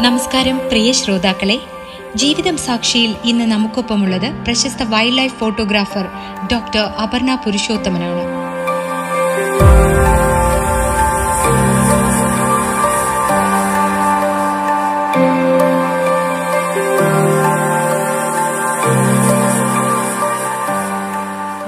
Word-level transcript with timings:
നമസ്കാരം 0.00 0.58
പ്രിയ 0.58 0.92
ശ്രോതാക്കളെ. 0.92 1.60
ജീവിതം 2.14 2.56
സാക്ഷിയിൽ 2.56 3.16
ഇന്ന് 3.24 3.44
നമുക്കൊപ്പമുള്ളത് 3.44 4.44
പ്രശസ്ത 4.44 4.82
wild 4.82 5.18
life 5.18 5.34
photographer 5.34 6.08
doctor 6.52 6.78
Aparna 6.78 7.34
പുരുഷോത്തമനാണ്. 7.34 8.22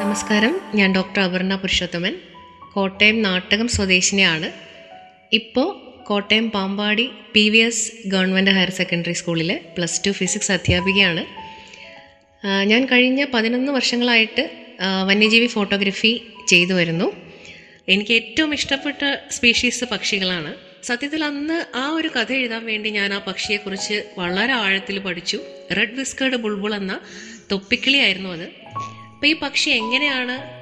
നമസ്കാരം. 0.04 0.60
ഞാൻ 0.74 0.94
ഡോക്ടർ 0.94 1.20
അപർണ 1.20 1.54
പുരുഷോത്തമൻ. 1.54 2.14
കോട്ടയം 2.74 3.22
നാട്ടകം 3.22 3.68
സ്വദേശിനിയാണ്. 3.68 4.50
ഇപ്പോൾ 5.32 5.87
Kottayam 6.08 6.50
Pampady 6.50 7.10
P 7.32 7.48
V 7.48 7.58
S 7.58 8.08
government 8.08 8.50
higher 8.50 8.70
secondary 8.70 9.12
സ്കൂളിലെ 9.12 9.60
പ്ലസ് 9.76 10.04
ടു 10.06 10.10
ഫിസിക്സ് 10.10 10.52
അധ്യാപികയാണ്. 10.52 11.22
ഞാൻ 12.66 12.84
കഴിഞ്ഞ 12.92 13.26
പതിനൊന്ന് 13.34 13.72
വർഷങ്ങളായിട്ട് 13.72 14.44
വന്യജീവി 15.06 15.46
ഫോട്ടോഗ്രഫി 15.46 16.12
ചെയ്തു 16.48 16.72
വരുന്നു. 16.72 17.08
എനിക്ക് 17.88 18.12
ഏറ്റവും 18.12 18.54
ഇഷ്ടപ്പെട്ട 18.54 19.02
സ്പീഷീസ് 19.30 19.84
പക്ഷികളാണ്. 19.84 20.54
സത്യത്തിൽ 20.82 21.24
അന്ന് 21.24 21.76
ആ 21.76 21.88
ഒരു 21.90 22.08
കഥ 22.08 22.32
എഴുതാൻ 22.32 22.66
വേണ്ടി 22.66 22.90
ഞാൻ 22.90 23.14
ആ 23.14 23.18
പക്ഷിയെക്കുറിച്ച് 23.28 23.96
വളരെ 24.18 24.52
ആഴത്തിൽ 24.52 24.98
പഠിച്ചു. 24.98 25.38
റെഡ് 25.78 25.96
വിസ്കേർഡ് 25.98 26.36
ബുൾബുൾ 26.36 26.74
എന്ന 26.74 27.00
തൊപ്പിക്കിളിയായിരുന്നു 27.52 28.30
അത്. 28.30 28.46
അപ്പോൾ 29.14 29.26
ഈ 29.26 29.34
പക്ഷി 29.42 29.70
എങ്ങനെയാണ് 29.70 30.57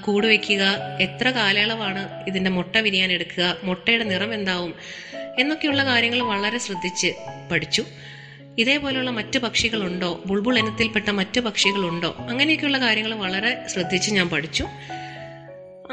കൂട് 0.00 0.26
വയ്ക്കുക 0.26 0.76
എത്ര 1.00 1.30
കാലയളവാണ് 1.30 2.24
ഇതിന്റെ 2.28 2.50
മുട്ട 2.50 2.76
വിരിയാൻ 2.76 3.12
എടുക്കുക? 3.12 3.56
മുട്ടയുടെ 3.64 4.04
നിറം 4.04 4.34
എന്താവും? 4.34 4.74
എന്നൊക്കെയുള്ള 5.38 5.84
കാര്യങ്ങൾ 5.84 6.22
വളരെ 6.22 6.58
ശ്രദ്ധിച്ച് 6.58 7.14
പഠിച്ചു. 7.52 7.84
ഇതേപോലെയുള്ള 8.58 9.10
മറ്റ് 9.10 9.38
പക്ഷികളുണ്ടോ? 9.38 10.22
ബുൾബുൾ 10.26 10.58
ഇനത്തിൽപ്പെട്ട 10.58 11.10
മറ്റ് 11.10 11.40
പക്ഷികളുണ്ടോ? 11.40 12.16
അങ്ങനെയൊക്കെയുള്ള 12.18 12.80
കാര്യങ്ങൾ 12.80 13.14
വളരെ 13.14 13.68
ശ്രദ്ധിച്ച് 13.68 14.10
ഞാൻ 14.10 14.28
പഠിച്ചു. 14.28 14.66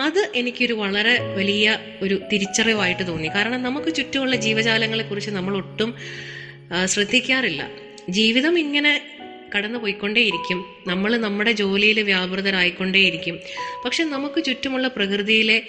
അത് 0.01 0.31
എനിക്കൊരു 0.35 0.73
വളരെ 0.73 1.19
വലിയ 1.19 1.77
ഒരു 2.01 2.21
തിരിച്ചറിവായിട്ട് 2.33 3.07
തോന്നി. 3.07 3.27
കാരണം 3.27 3.63
നമുക്ക് 3.63 3.95
ചുറ്റുമുള്ള 3.95 4.35
ജീവജാലങ്ങളെ 4.35 5.03
കുറിച്ച് 5.03 5.31
നമ്മൾ 5.31 5.57
ഒട്ടും 5.57 5.95
ശ്രദ്ധിക്കാറില്ല. 6.85 7.69
ജീവിതം 8.09 8.59
ഇങ്ങനെ 8.59 9.16
കടന്നു 9.55 9.79
പോയിക്കൊണ്ടേയിരിക്കും 9.79 10.59
നമ്മൾ 10.87 11.17
നമ്മുടെ 11.17 11.51
ജോലിയിൽ 11.51 11.99
വ്യാപൃതരായിക്കൊണ്ടേയിരിക്കും. 12.01 13.39
പക്ഷെ 13.85 14.03
നമുക്ക് 14.03 14.43
ചുറ്റുമുള്ള 14.43 14.87
പ്രകൃതിയിലെ 14.87 15.63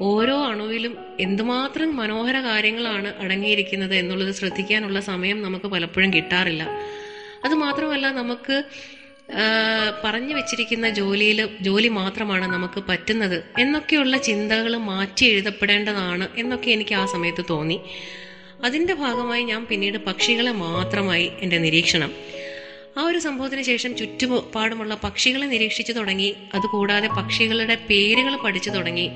ഓരോ 0.00 0.36
അണുവിലും 0.44 0.94
എന്തുമാത്രം 1.20 1.96
മനോഹര 1.96 2.36
കാര്യങ്ങളാണ് 2.40 3.14
അടങ്ങിയിരിക്കുന്നത് 3.18 3.94
എന്നുള്ളത് 3.94 4.32
ശ്രദ്ധിക്കാനുള്ള 4.34 5.00
സമയം 5.00 5.42
നമുക്ക് 5.42 5.66
പലപ്പോഴും 5.66 6.10
കിട്ടാറില്ല. 6.14 6.62
അതുമാത്രമല്ല 7.44 8.06
നമുക്ക് 8.20 8.64
പറഞ്ഞു 10.04 10.34
വെച്ചിരിക്കുന്ന 10.34 10.90
ജോലിയിൽ 10.90 11.38
ജോലി 11.60 11.88
മാത്രമാണ് 11.88 12.46
നമുക്ക് 12.52 12.80
പറ്റുന്നത് 12.88 13.44
എന്നൊക്കെയുള്ള 13.58 14.16
ചിന്തകൾ 14.16 14.76
മാറ്റി 14.76 15.24
എഴുതപ്പെടേണ്ടതാണ് 15.24 16.28
എന്നൊക്കെ 16.36 16.70
എനിക്ക് 16.70 16.94
ആ 16.94 17.04
സമയത്ത് 17.06 17.44
തോന്നി. 17.50 17.78
അതിന്റെ 18.64 18.94
ഭാഗമായി 18.94 19.42
ഞാൻ 19.42 19.66
പിന്നീട് 19.66 19.98
പക്ഷികളെ 19.98 20.52
മാത്രമായി 20.52 21.30
എന്റെ 21.40 21.58
നിരീക്ഷണം. 21.58 22.12
ആ 22.96 23.02
ഒരു 23.02 23.18
സംഭവത്തിന് 23.18 23.62
ശേഷം 23.62 23.96
ചുറ്റുപാടുമുള്ള 23.96 24.94
പക്ഷികളെ 24.94 25.46
നിരീക്ഷിച്ചു 25.46 25.92
തുടങ്ങി. 25.92 26.34
അതുകൂടാതെ 26.54 27.08
പക്ഷികളുടെ 27.08 27.74
പേരുകൾ 27.74 28.36
പഠിച്ചു 28.36 28.70
തുടങ്ങി. 28.70 29.10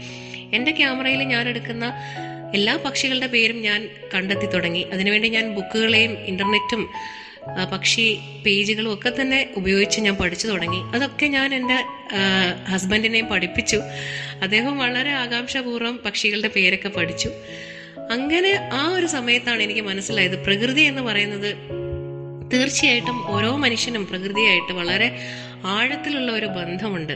എന്റെ 0.55 0.71
ക്യാമറയിൽ 0.71 1.19
ഞാൻ 1.19 1.49
എടുക്കുന്ന 1.49 1.93
എല്ലാ 2.55 2.77
പക്ഷികളുടെ 2.77 3.27
പേരും 3.27 3.63
ഞാൻ 3.63 3.89
കണ്ടെത്തി 4.15 4.47
തുടങ്ങി. 4.47 4.83
അതിനുവേണ്ടി 4.83 5.29
ഞാൻ 5.29 5.55
ബുക്കുകളെയും 5.55 6.13
ഇന്റർനെറ്റും 6.13 6.91
പക്ഷി 7.73 8.19
പേജുകളും 8.47 8.95
ഒക്കെ 8.95 9.13
തന്നെ 9.21 9.51
ഉപയോഗിച്ച് 9.57 10.01
ഞാൻ 10.01 10.17
പഠിച്ചു 10.17 10.47
തുടങ്ങി. 10.47 10.79
അതൊക്കെ 10.97 11.27
ഞാൻ 11.27 11.55
എന്റെ 11.55 11.79
ഹസ്ബൻഡിനെയും 12.69 13.27
പഠിപ്പിച്ചു. 13.27 13.77
അദ്ദേഹം 14.43 14.79
വളരെ 14.79 15.11
ആകാംക്ഷാപൂർവം 15.11 16.01
പക്ഷികളുടെ 16.05 16.49
പേരൊക്കെ 16.49 16.89
പഠിച്ചു. 16.89 17.31
അങ്ങനെ 18.11 18.71
ആ 18.73 18.89
ഒരു 18.95 19.07
സമയത്താണ് 19.07 19.63
എനിക്ക് 19.63 19.81
മനസ്സിലായത്. 19.81 20.45
പ്രകൃതി 20.45 20.81
എന്ന് 20.81 21.03
പറയുന്നത് 21.03 21.77
തീർച്ചയായിട്ടും 22.53 23.17
ഓരോ 23.35 23.57
മനുഷ്യനും 23.57 24.07
പ്രകൃതിയായിട്ട് 24.07 24.73
വളരെ 24.73 25.09
ആഴത്തിലുള്ള 25.65 26.33
ഒരു 26.33 26.47
ബന്ധമുണ്ട്. 26.47 27.15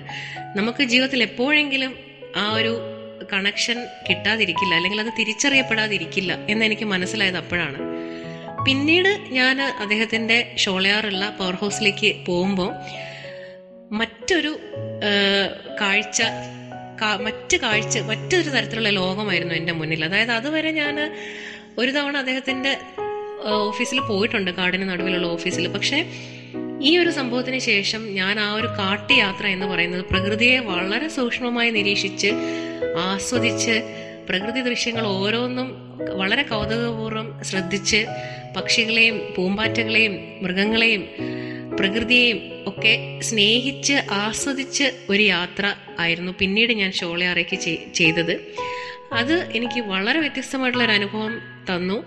നമുക്ക് 0.57 0.83
ജീവിതത്തിൽ 0.83 1.23
എപ്പോഴെങ്കിലും 1.23 1.93
ആ 2.37 2.53
ഒരു 2.55 2.73
കണക്ഷൻ 3.33 3.79
കിട്ടാതിരിക്കില്ല 4.09 4.75
അല്ലെങ്കിൽ 4.75 5.01
അത് 5.01 5.13
തിരിച്ചറിയപ്പെടാതിരിക്കില്ല 5.19 6.33
എന്ന് 6.49 6.65
എനിക്ക് 6.65 6.85
മനസ്സിലായത് 6.85 7.37
അപ്പോഴാണ്. 7.37 7.79
പിന്നീട് 8.67 9.09
ഞാൻ 9.09 9.63
അദ്ദേഹത്തിന്റെ 9.63 10.39
ഷോളയാറുള്ള 10.57 11.37
പവർ 11.39 11.55
ഹൗസിലേക്ക് 11.55 12.27
പോകുമ്പോൾ 12.27 12.73
മറ്റൊരു 13.95 14.59
കാഴ്ച 15.81 16.23
മറ്റു 17.21 17.57
കാഴ്ച 17.57 17.99
മറ്റൊരു 17.99 18.49
തരത്തിലുള്ള 18.51 18.89
ലോകമായിരുന്നു 18.89 19.55
എന്റെ 19.55 19.73
മുന്നിൽ. 19.73 20.05
അതായത് 20.05 20.31
അതുവരെ 20.31 20.71
ഞാൻ 20.71 20.97
ഒരു 21.79 21.91
തവണ 21.91 22.17
അദ്ദേഹത്തിന്റെ 22.17 22.73
ഓഫീസിൽ 23.45 24.01
പോയിട്ടുണ്ട് 24.01 24.51
കാടിന് 24.51 24.89
നടുവിലുള്ള 24.89 25.27
ഓഫീസിൽ. 25.27 25.69
പക്ഷേ 25.69 26.07
ഈ 26.83 26.99
ഒരു 26.99 27.11
സംഭവത്തിന് 27.11 27.59
ശേഷം 27.59 28.15
ഞാൻ 28.15 28.41
ആ 28.41 28.55
ഒരു 28.55 28.67
കാട്ടുയാത്ര 28.67 29.47
എന്ന് 29.47 29.67
പറയുന്നത് 29.67 30.05
പ്രകൃതിയെ 30.05 30.59
വളരെ 30.59 31.09
സൂക്ഷ്മമായി 31.09 31.71
നിരീക്ഷിച്ച് 31.71 32.33
ആസ്വദിച്ച് 32.99 33.83
പ്രകൃതി 34.29 34.61
ദൃശ്യങ്ങൾ 34.61 35.07
ഓരോന്നും 35.07 35.99
വളരെ 36.17 36.43
കൗതുകപൂർവം 36.43 37.45
ശ്രദ്ധിച്ച് 37.45 38.07
പക്ഷികളെയും 38.57 39.35
പൂമ്പാറ്റകളെയും 39.37 40.13
മൃഗങ്ങളെയും 40.43 41.09
പ്രകൃതിയെയും 41.79 42.41
ഒക്കെ 42.67 43.21
സ്നേഹിച്ച് 43.23 43.93
ആസ്വദിച്ച് 44.11 44.85
ഒരു 45.11 45.23
യാത്ര 45.23 45.75
ആയിരുന്നു 45.99 46.33
പിന്നീട് 46.39 46.73
ഞാൻ 46.73 46.93
ഷോളയാറയ്ക്ക് 46.93 47.57
ചെയ്- 47.57 47.93
ചെയ്തത്. 47.93 48.41
അത് 49.13 49.53
എനിക്ക് 49.55 49.81
വളരെ 49.81 50.21
വ്യത്യസ്തമായിട്ടുള്ള 50.21 50.85
ഒരു 50.85 50.93
അനുഭവം 50.93 51.41
തന്നു. 51.71 52.05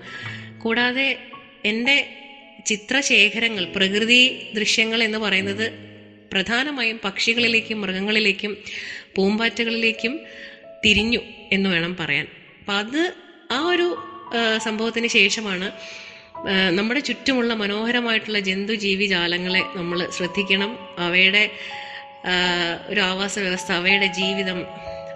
കൂടാതെ 0.63 1.07
എന്റെ 1.65 1.95
ചിത്രശേഖരങ്ങൾ 2.65 3.63
പ്രകൃതി 3.65 4.21
ദൃശ്യങ്ങൾ 4.53 5.03
എന്ന് 5.03 5.17
പറയുന്നത് 5.17 5.65
പ്രധാനമായും 6.31 6.99
പക്ഷികളിലേക്കും 7.03 7.81
മൃഗങ്ങളിലേക്കും 7.81 8.57
പൂമ്പാറ്റകളിലേക്കും 9.15 10.19
തിരിഞ്ഞു 10.85 11.19
എന്ന് 11.51 11.69
വേണം 11.69 11.97
പറയാൻ. 11.97 12.27
അപ്പം 12.59 12.77
അത് 12.77 13.01
ആ 13.51 13.59
ഒരു 13.67 13.87
സംഭവത്തിന് 14.57 15.07
ശേഷമാണ് 15.07 15.67
നമ്മുടെ 16.69 16.99
ചുറ്റുമുള്ള 16.99 17.53
മനോഹരമായിട്ടുള്ള 17.53 18.39
ജന്തു 18.39 18.73
ജീവി 18.73 19.05
ജാലങ്ങളെ 19.05 19.63
നമ്മൾ 19.75 20.09
ശ്രദ്ധിക്കണം. 20.17 20.71
അവയുടെ 20.97 21.43
ഒരു 22.87 22.99
ആവാസ 22.99 23.39
വ്യവസ്ഥ 23.39 23.71
അവയുടെ 23.71 24.05
ജീവിതം 24.05 24.59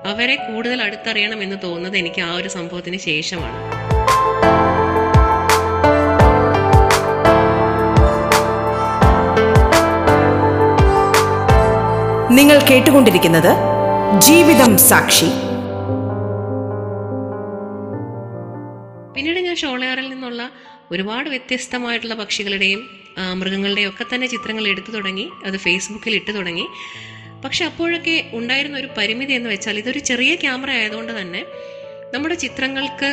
അവരെ 0.05 0.35
കൂടുതൽ 0.35 0.81
അടുത്തറിയണം 0.81 1.43
എന്ന് 1.43 1.57
തോന്നുന്നത് 1.63 1.97
എനിക്ക് 1.97 2.21
ആ 2.21 2.31
ഒരു 2.35 2.49
സംഭവത്തിന് 2.49 2.97
ശേഷമാണ്. 2.97 3.57
നിങ്ങൾ 12.37 12.57
കേട്ടുകൊണ്ടിരിക്കുന്നത് 12.69 13.51
ജീവിതം 14.25 14.71
സാക്ഷി. 14.87 15.29
പിന്നീട് 19.15 19.39
ഞാൻ 19.47 19.55
ഷോളയാറിൽ 19.61 20.07
നിന്നുള്ള 20.09 20.41
ഒരുപാട് 20.91 21.27
വ്യത്യസ്തമായിട്ടുള്ള 21.33 22.15
പക്ഷികളുടെയും 22.15 22.81
മൃഗങ്ങളുടെയും 23.39 23.89
ഒക്കെ 23.89 24.05
തന്നെ 24.11 24.27
ചിത്രങ്ങൾ 24.27 24.65
എടുത്തു 24.73 24.91
തുടങ്ങി. 24.97 25.25
അത് 25.45 25.57
ഫേസ്ബുക്കിൽ 25.57 26.15
ഇട്ട് 26.15 26.31
തുടങ്ങി. 26.37 26.65
പക്ഷെ 27.45 27.63
അപ്പോഴൊക്കെ 27.65 28.15
ഉണ്ടായിരുന്ന 28.33 28.77
ഒരു 28.83 28.89
പരിമിതി 28.97 29.33
എന്ന് 29.39 29.49
വെച്ചാൽ 29.49 29.79
ഇതൊരു 29.83 29.99
ചെറിയ 29.99 30.35
ക്യാമറ 30.35 30.69
ആയതുകൊണ്ട് 30.69 31.13
തന്നെ 31.19 31.41
നമ്മുടെ 32.13 32.35
ചിത്രങ്ങൾക്ക് 32.45 33.11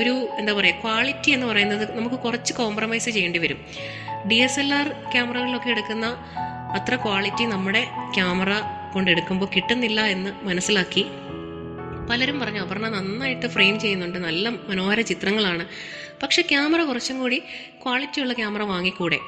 ഒരു 0.00 0.14
എന്താ 0.40 0.52
പറയുക 0.58 0.82
ക്വാളിറ്റി 0.82 1.30
എന്ന് 1.36 1.46
പറയുന്നത് 1.46 1.84
നമുക്ക് 1.98 2.16
കുറച്ച് 2.16 2.52
കോംപ്രമൈസ് 2.60 3.10
ചെയ്യേണ്ടി 3.10 3.40
വരും. 3.44 3.60
ഡി 4.28 4.38
എസ് 4.46 4.60
എൽ 4.60 4.70
ആർ 4.74 4.88
ക്യാമറകളിലൊക്കെ 5.12 5.70
എടുക്കുന്ന 5.70 6.06
അത്ര 6.74 6.96
ക്വാളിറ്റി 6.96 7.44
നമ്മുടെ 7.44 7.86
ക്യാമറ 8.14 8.48
കൊണ്ടെടുക്കുമ്പോൾ 8.94 9.46
കിട്ടുന്നില്ല 9.56 10.00
എന്ന് 10.00 10.30
മനസ്സിലാക്കി. 10.42 11.04
പലരും 12.10 12.40
പറഞ്ഞു 12.40 12.60
അപർണ 12.60 12.88
നന്നായിട്ട് 12.88 13.46
ഫ്രെയിം 13.46 13.80
ചെയ്യുന്നുണ്ട് 13.80 14.18
നല്ല 14.18 14.48
മനോഹര 14.48 15.00
ചിത്രങ്ങളാണ്. 15.00 15.66
പക്ഷെ 16.22 16.42
ക്യാമറ 16.42 16.82
കുറച്ചും 16.82 17.18
കൂടി 17.18 17.42
ക്വാളിറ്റി 17.84 18.20
ഉള്ള 18.20 18.32
ക്യാമറ 18.32 18.62
വാങ്ങിക്കൂടെ? 18.62 19.18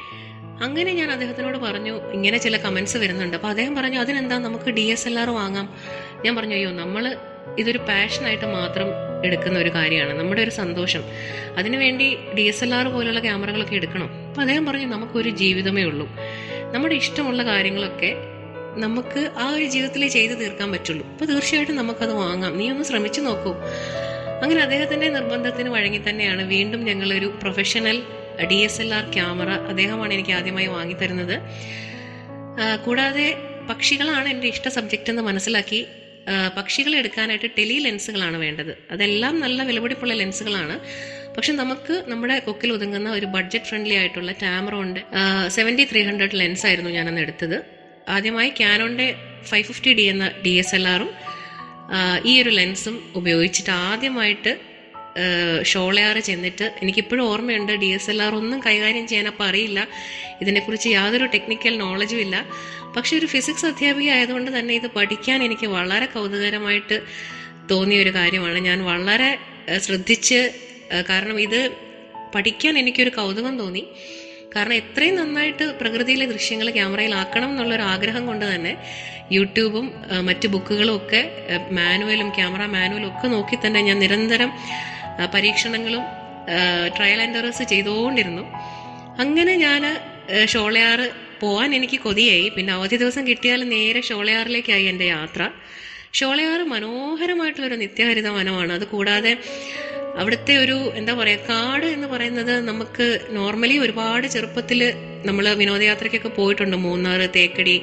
അങ്ങനെ 0.62 0.92
ഞാൻ 0.92 1.10
അദ്ദേഹത്തിനോട് 1.10 1.58
പറഞ്ഞു 1.58 2.12
ഇങ്ങനെ 2.12 2.38
ചില 2.38 2.56
കമൻസ് 2.56 2.96
വരുന്നുണ്ട്. 2.96 3.36
അപ്പോൾ 3.36 3.48
അദ്ദേഹം 3.48 3.74
പറഞ്ഞു 3.74 3.98
അതിനെന്താ 3.98 4.38
നമുക്ക് 4.38 4.70
ഡി 4.70 4.80
എസ് 4.80 5.08
എൽ 5.08 5.18
ആർ 5.18 5.30
വാങ്ങാം? 5.30 5.74
ഞാൻ 6.24 6.36
പറഞ്ഞു 6.36 6.54
അയ്യോ 6.54 6.70
നമ്മൾ 6.70 7.16
ഇതൊരു 7.58 7.78
പാഷനായിട്ട് 7.78 8.46
മാത്രം 8.46 8.86
എടുക്കുന്ന 9.24 9.58
ഒരു 9.58 9.68
കാര്യമാണ് 9.68 10.18
നമ്മുടെ 10.18 10.42
ഒരു 10.42 10.50
സന്തോഷം. 10.50 11.02
അതിനുവേണ്ടി 11.58 12.16
ഡി 12.36 12.42
എസ് 12.42 12.64
എൽ 12.64 12.74
ആർ 12.74 12.88
പോലുള്ള 12.88 13.20
ക്യാമറകളൊക്കെ 13.20 13.74
എടുക്കണം. 13.74 14.28
അപ്പോൾ 14.28 14.40
അദ്ദേഹം 14.40 14.66
പറഞ്ഞു 14.66 14.86
നമുക്കൊരു 14.86 15.30
ജീവിതമേ 15.30 15.82
ഉള്ളൂ. 15.82 16.08
നമ്മുടെ 16.74 16.94
ഇഷ്ടമുള്ള 16.94 17.42
കാര്യങ്ങളൊക്കെ 17.44 18.14
നമുക്ക് 18.76 19.30
ആ 19.38 19.50
ഒരു 19.50 19.64
ജീവിതത്തിൽ 19.64 20.08
ചെയ്തു 20.08 20.32
തീർക്കാൻ 20.32 20.72
പറ്റുള്ളൂ. 20.72 21.06
അപ്പോൾ 21.06 21.24
തീർച്ചയായിട്ടും 21.24 21.76
നമുക്കത് 21.76 22.12
വാങ്ങാം. 22.12 22.58
നീ 22.58 22.70
ഒന്ന് 22.70 22.84
ശ്രമിച്ചു 22.84 23.20
നോക്കൂ. 23.20 23.52
അങ്ങനെ 24.42 24.60
അദ്ദേഹത്തിന്റെ 24.62 25.08
നിർബന്ധത്തിന് 25.08 25.68
വഴങ്ങി 25.68 26.00
തന്നെയാണ് 26.08 26.42
വീണ്ടും 26.42 26.84
ഞങ്ങളൊരു 26.84 27.26
professional 27.42 28.02
D 28.50 28.54
S 28.54 28.80
L 28.80 28.94
R 28.94 29.12
camera 29.12 29.48
അദ്ദേഹമാണ് 29.48 30.14
എനിക്ക് 30.14 30.30
ആദ്യമായി 30.30 30.66
വാങ്ങിത്തരുന്നത് 30.66 31.28
തരുന്നത്. 31.28 32.84
കൂടാതെ 32.86 33.36
പക്ഷികളാണ് 33.70 34.28
എന്റെ 34.28 34.46
ഇഷ്ട 34.46 34.68
സബ്ജക്റ്റ് 34.68 35.10
എന്ന് 35.10 35.22
മനസ്സിലാക്കി 35.22 35.86
പക്ഷികളെ 36.56 36.98
എടുക്കാനായിട്ട് 36.98 37.50
ടെലി 37.58 37.78
ലെൻസുകളാണ് 37.78 38.36
വേണ്ടത്. 38.36 38.78
അതെല്ലാം 38.90 39.40
നല്ല 39.40 39.62
വിലപിടിപ്പുള്ള 39.62 40.14
ലെൻസുകളാണ് 40.14 40.80
പക്ഷെ 41.36 41.52
നമുക്ക് 41.52 42.04
നമ്മുടെ 42.08 42.38
കൊക്കിൽ 42.38 42.72
ഒതുങ്ങുന്ന 42.72 43.10
ഒരു 43.10 43.26
ബഡ്ജറ്റ് 43.26 43.64
ഫ്രണ്ട്ലി 43.64 43.94
ആയിട്ടുള്ള 43.94 44.32
ക്യാമറോണ്ട് 44.32 45.00
സെവന്റി 45.48 45.84
ത്രീ 45.92 46.02
ഹൺഡ്രഡ് 46.02 46.38
ലെൻസ് 46.40 46.66
ആയിരുന്നു 46.66 46.90
ഞാനന്ന് 46.90 47.20
എടുത്തത്. 47.20 47.58
ആദ്യമായി 48.08 48.48
ക്യാനോന്റെ 48.48 49.06
ഫൈവ് 49.44 49.64
ഫിഫ്റ്റി 49.64 49.94
ഡി 49.94 50.02
എന്ന 50.02 50.30
ഡി 50.44 50.50
എസ് 50.50 50.74
എൽ 50.74 50.88
ആറും 50.88 51.10
ഈ 52.24 52.42
ഒരു 52.42 52.50
ലെൻസും 52.50 53.12
ഉപയോഗിച്ചിട്ട് 53.14 53.70
ആദ്യമായിട്ട് 53.70 54.52
ഷോളയാറ് 55.62 56.18
ചെന്നിട്ട് 56.18 56.66
എനിക്കിപ്പോഴും 56.82 57.24
ഓർമ്മയുണ്ട് 57.30 57.72
ഡി 57.72 57.86
എസ് 57.86 58.10
എൽ 58.10 58.22
ആർ 58.22 58.34
ഒന്നും 58.34 58.58
കൈകാര്യം 58.66 59.06
ചെയ്യാൻ 59.08 59.26
അപ്പം 59.26 59.46
അറിയില്ല. 59.46 59.88
ഇതിനെക്കുറിച്ച് 60.42 60.88
യാതൊരു 60.88 61.24
ടെക്നിക്കൽ 61.24 61.78
നോളജും 61.78 62.20
ഇല്ല. 62.20 62.36
പക്ഷെ 62.96 63.16
ഒരു 63.16 63.26
ഫിസിക്സ് 63.26 63.66
അധ്യാപിക 63.66 64.10
ആയതുകൊണ്ട് 64.10 64.50
തന്നെ 64.58 64.74
ഇത് 64.74 64.88
പഠിക്കാൻ 64.96 65.42
എനിക്ക് 65.42 65.66
വളരെ 65.66 66.06
കൗതുകരമായിട്ട് 66.06 66.98
തോന്നിയ 67.70 68.02
ഒരു 68.02 68.12
കാര്യമാണ്. 68.14 68.58
ഞാൻ 68.58 68.78
വളരെ 68.84 69.30
ശ്രദ്ധിച്ച് 69.78 70.40
കാരണം 71.10 71.40
ഇത് 71.40 71.60
പഠിക്കാൻ 72.34 72.78
എനിക്കൊരു 72.78 73.10
കൗതുകം 73.10 73.58
തോന്നി. 73.58 73.84
കാരണം 74.56 74.74
എത്രയും 74.74 75.16
നന്നായിട്ട് 75.16 75.64
പ്രകൃതിയിലെ 75.80 76.26
ദൃശ്യങ്ങൾ 76.26 76.70
ക്യാമറയിൽ 76.70 77.14
ആക്കണം 77.14 77.50
എന്നുള്ളൊരു 77.50 77.82
ആഗ്രഹം 77.82 78.26
കൊണ്ട് 78.26 78.54
തന്നെ 78.54 78.72
യൂട്യൂബും 79.32 79.86
മറ്റ് 80.28 80.46
ബുക്കുകളും 80.48 80.96
ഒക്കെ 80.96 81.20
മാനുവലും 81.70 82.28
ക്യാമറ 82.30 82.66
മാനുവലും 82.66 83.08
ഒക്കെ 83.16 83.28
നോക്കി 83.28 83.56
തന്നെ 83.66 83.80
ഞാൻ 83.80 83.98
നിരന്തരം 83.98 84.52
പരീക്ഷണങ്ങളും 85.34 86.02
ട്രയൽ 86.96 87.20
ആൻഡ് 87.22 87.38
എറേഴ്സ് 87.38 87.62
ചെയ്തുകൊണ്ടിരുന്നു. 87.62 88.44
അങ്ങനെ 89.22 89.56
ഞാൻ 89.56 89.82
ഷോളയാർ 90.46 91.00
പോകാൻ 91.40 91.74
എനിക്ക് 91.74 92.00
കൊതിയായി. 92.00 92.48
പിന്നെ 92.48 92.72
അവധി 92.72 92.96
ദിവസം 92.96 93.22
കിട്ടിയാൽ 93.26 93.68
നേരെ 93.68 94.00
ഷോളയാറിലേക്കായി 94.00 94.84
എന്റെ 94.84 95.04
യാത്ര. 95.04 95.50
ഷോളയാറ് 96.12 96.64
മനോഹരമായിട്ടുള്ളൊരു 96.74 97.74
നിത്യഹരിത 97.74 98.28
വനമാണ് 98.28 98.72
അത് 98.72 98.86
കൂടാതെ 98.86 99.32
അവിടുത്തെ 100.18 100.54
ഒരു 100.62 100.76
എന്താ 101.00 101.12
പറയുക 101.20 101.46
കാട് 101.50 101.86
എന്ന് 101.96 102.08
പറയുന്നത് 102.12 102.54
നമുക്ക് 102.68 103.06
നോർമലി 103.38 103.76
ഒരുപാട് 103.84 104.26
ചെറുപ്പത്തിൽ 104.34 104.80
നമ്മൾ 105.28 105.44
വിനോദയാത്രയ്ക്കൊക്കെ 105.60 106.30
പോയിട്ടുണ്ട്. 106.38 106.76
മൂന്നാർ 106.86 107.20
തേക്കടി 107.36 107.76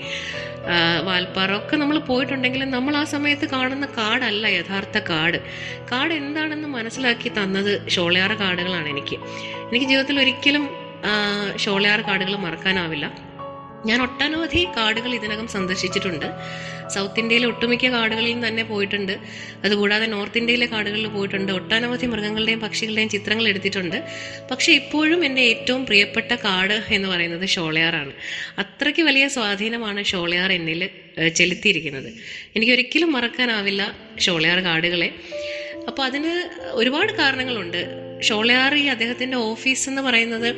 വാൽപ്പാറ 1.07 1.51
ഒക്കെ 1.59 1.75
നമ്മൾ 1.81 1.97
പോയിട്ടുണ്ടെങ്കിലും 2.09 2.69
നമ്മൾ 2.75 2.94
ആ 3.01 3.03
സമയത്ത് 3.13 3.45
കാണുന്ന 3.53 3.85
കാടല്ല 3.97 4.47
യഥാർത്ഥ 4.57 4.97
കാട്. 5.12 5.38
കാട് 5.91 6.13
എന്താണെന്ന് 6.21 6.69
മനസ്സിലാക്കി 6.77 7.29
തന്നത് 7.38 7.71
ഷോളയാർ 7.95 8.33
കാടുകളാണ് 8.41 8.89
എനിക്ക്. 8.95 9.18
എനിക്ക് 9.69 9.88
ജീവിതത്തിൽ 9.91 10.19
ഒരിക്കലും 10.23 10.65
ഷോളയാർ 11.65 12.01
കാടുകൾ 12.09 12.35
മറക്കാനാവില്ല. 12.45 13.07
ഞാൻ 13.89 14.01
ഒട്ടനവധി 14.01 14.61
കാടുകൾ 14.77 15.11
ഇതിനകം 15.15 15.47
സന്ദർശിച്ചിട്ടുണ്ട്. 15.47 16.25
സൗത്ത് 16.95 17.19
ഇന്ത്യയിലെ 17.19 17.47
ഒട്ടുമിക്ക 17.47 17.85
കാടുകളിലും 17.85 18.47
തന്നെ 18.47 18.63
പോയിട്ടുണ്ട്. 18.63 19.13
അതുകൂടാതെ 19.63 20.05
നോർത്ത് 20.05 20.37
ഇന്ത്യയിലെ 20.37 20.65
കാടുകളിൽ 20.65 21.07
പോയിട്ടുണ്ട്. 21.07 21.51
ഒട്ടനവധി 21.51 22.05
മൃഗങ്ങളുടെയും 22.05 22.59
പക്ഷികളുടെയും 22.59 23.09
ചിത്രങ്ങൾ 23.09 23.47
എടുത്തിട്ടുണ്ട്. 23.47 23.97
പക്ഷെ 24.51 24.71
ഇപ്പോഴും 24.71 25.25
എന്റെ 25.25 25.41
ഏറ്റവും 25.41 25.85
പ്രിയപ്പെട്ട 25.85 26.31
കാട് 26.45 26.77
എന്ന് 26.97 27.09
പറയുന്നത് 27.09 27.45
ഷോളയാറാണ്. 27.55 28.13
അത്രയ്ക്ക് 28.57 29.01
വലിയ 29.01 29.27
സ്വാധീനമാണ് 29.27 30.03
ഷോളയാർ 30.03 30.51
എന്നിൽ 30.51 30.81
ചെലുത്തിയിരിക്കുന്നത്. 31.39 32.09
എനിക്ക് 32.55 32.73
ഒരിക്കലും 32.73 33.11
മറക്കാനാവില്ല 33.11 33.83
ഷോളയാർ 34.19 34.59
കാടുകളെ. 34.59 35.09
അപ്പോൾ 35.87 36.03
അതിന് 36.03 36.31
ഒരുപാട് 36.71 37.11
കാരണങ്ങളുണ്ട്. 37.13 37.81
ഷോളയാർ 38.27 38.75
ഈ 38.75 38.85
അദ്ദേഹത്തിന്റെ 38.87 39.37
ഓഫീസ് 39.37 39.89
എന്ന് 39.89 40.01
പറയുന്നത് 40.01 40.49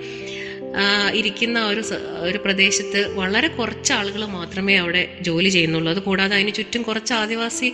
ഇരിക്കുന്ന 1.14 1.66
ഒരു 1.66 1.84
ഒരു 2.20 2.38
പ്രദേശത്ത് 2.38 3.08
വളരെ 3.16 3.48
കുറച്ച് 3.48 3.94
ആളുകൾ 3.94 4.26
മാത്രമേ 4.26 4.76
അവിടെ 4.76 5.18
ജോലി 5.22 5.50
ചെയ്യുന്നുള്ളൂ. 5.50 5.92
അത് 5.92 6.02
കൂടാതെ 6.02 6.36
അതിന് 6.36 6.54
ചുറ്റും 6.54 6.82
കുറച്ച് 6.82 7.14
ആദിവാസി 7.14 7.74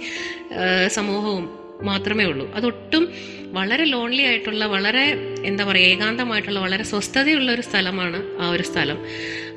സമൂഹവും 0.88 1.65
മാത്രമേ 1.82 2.26
ഉള്ളൂ. 2.26 2.54
അതൊട്ടും 2.56 3.14
വളരെ 3.44 3.84
ലോൺലി 3.84 4.22
ആയിട്ടുള്ള 4.22 4.66
വളരെ 4.66 5.14
എന്താ 5.46 5.66
പറയുക 5.66 5.86
ഏകാന്തമായിട്ടുള്ള 5.86 6.60
വളരെ 6.60 6.84
സ്വസ്ഥതയുള്ള 6.84 7.52
ഒരു 7.52 7.62
സ്ഥലമാണ് 7.62 8.24
ആ 8.40 8.50
ഒരു 8.50 8.64
സ്ഥലം. 8.64 9.08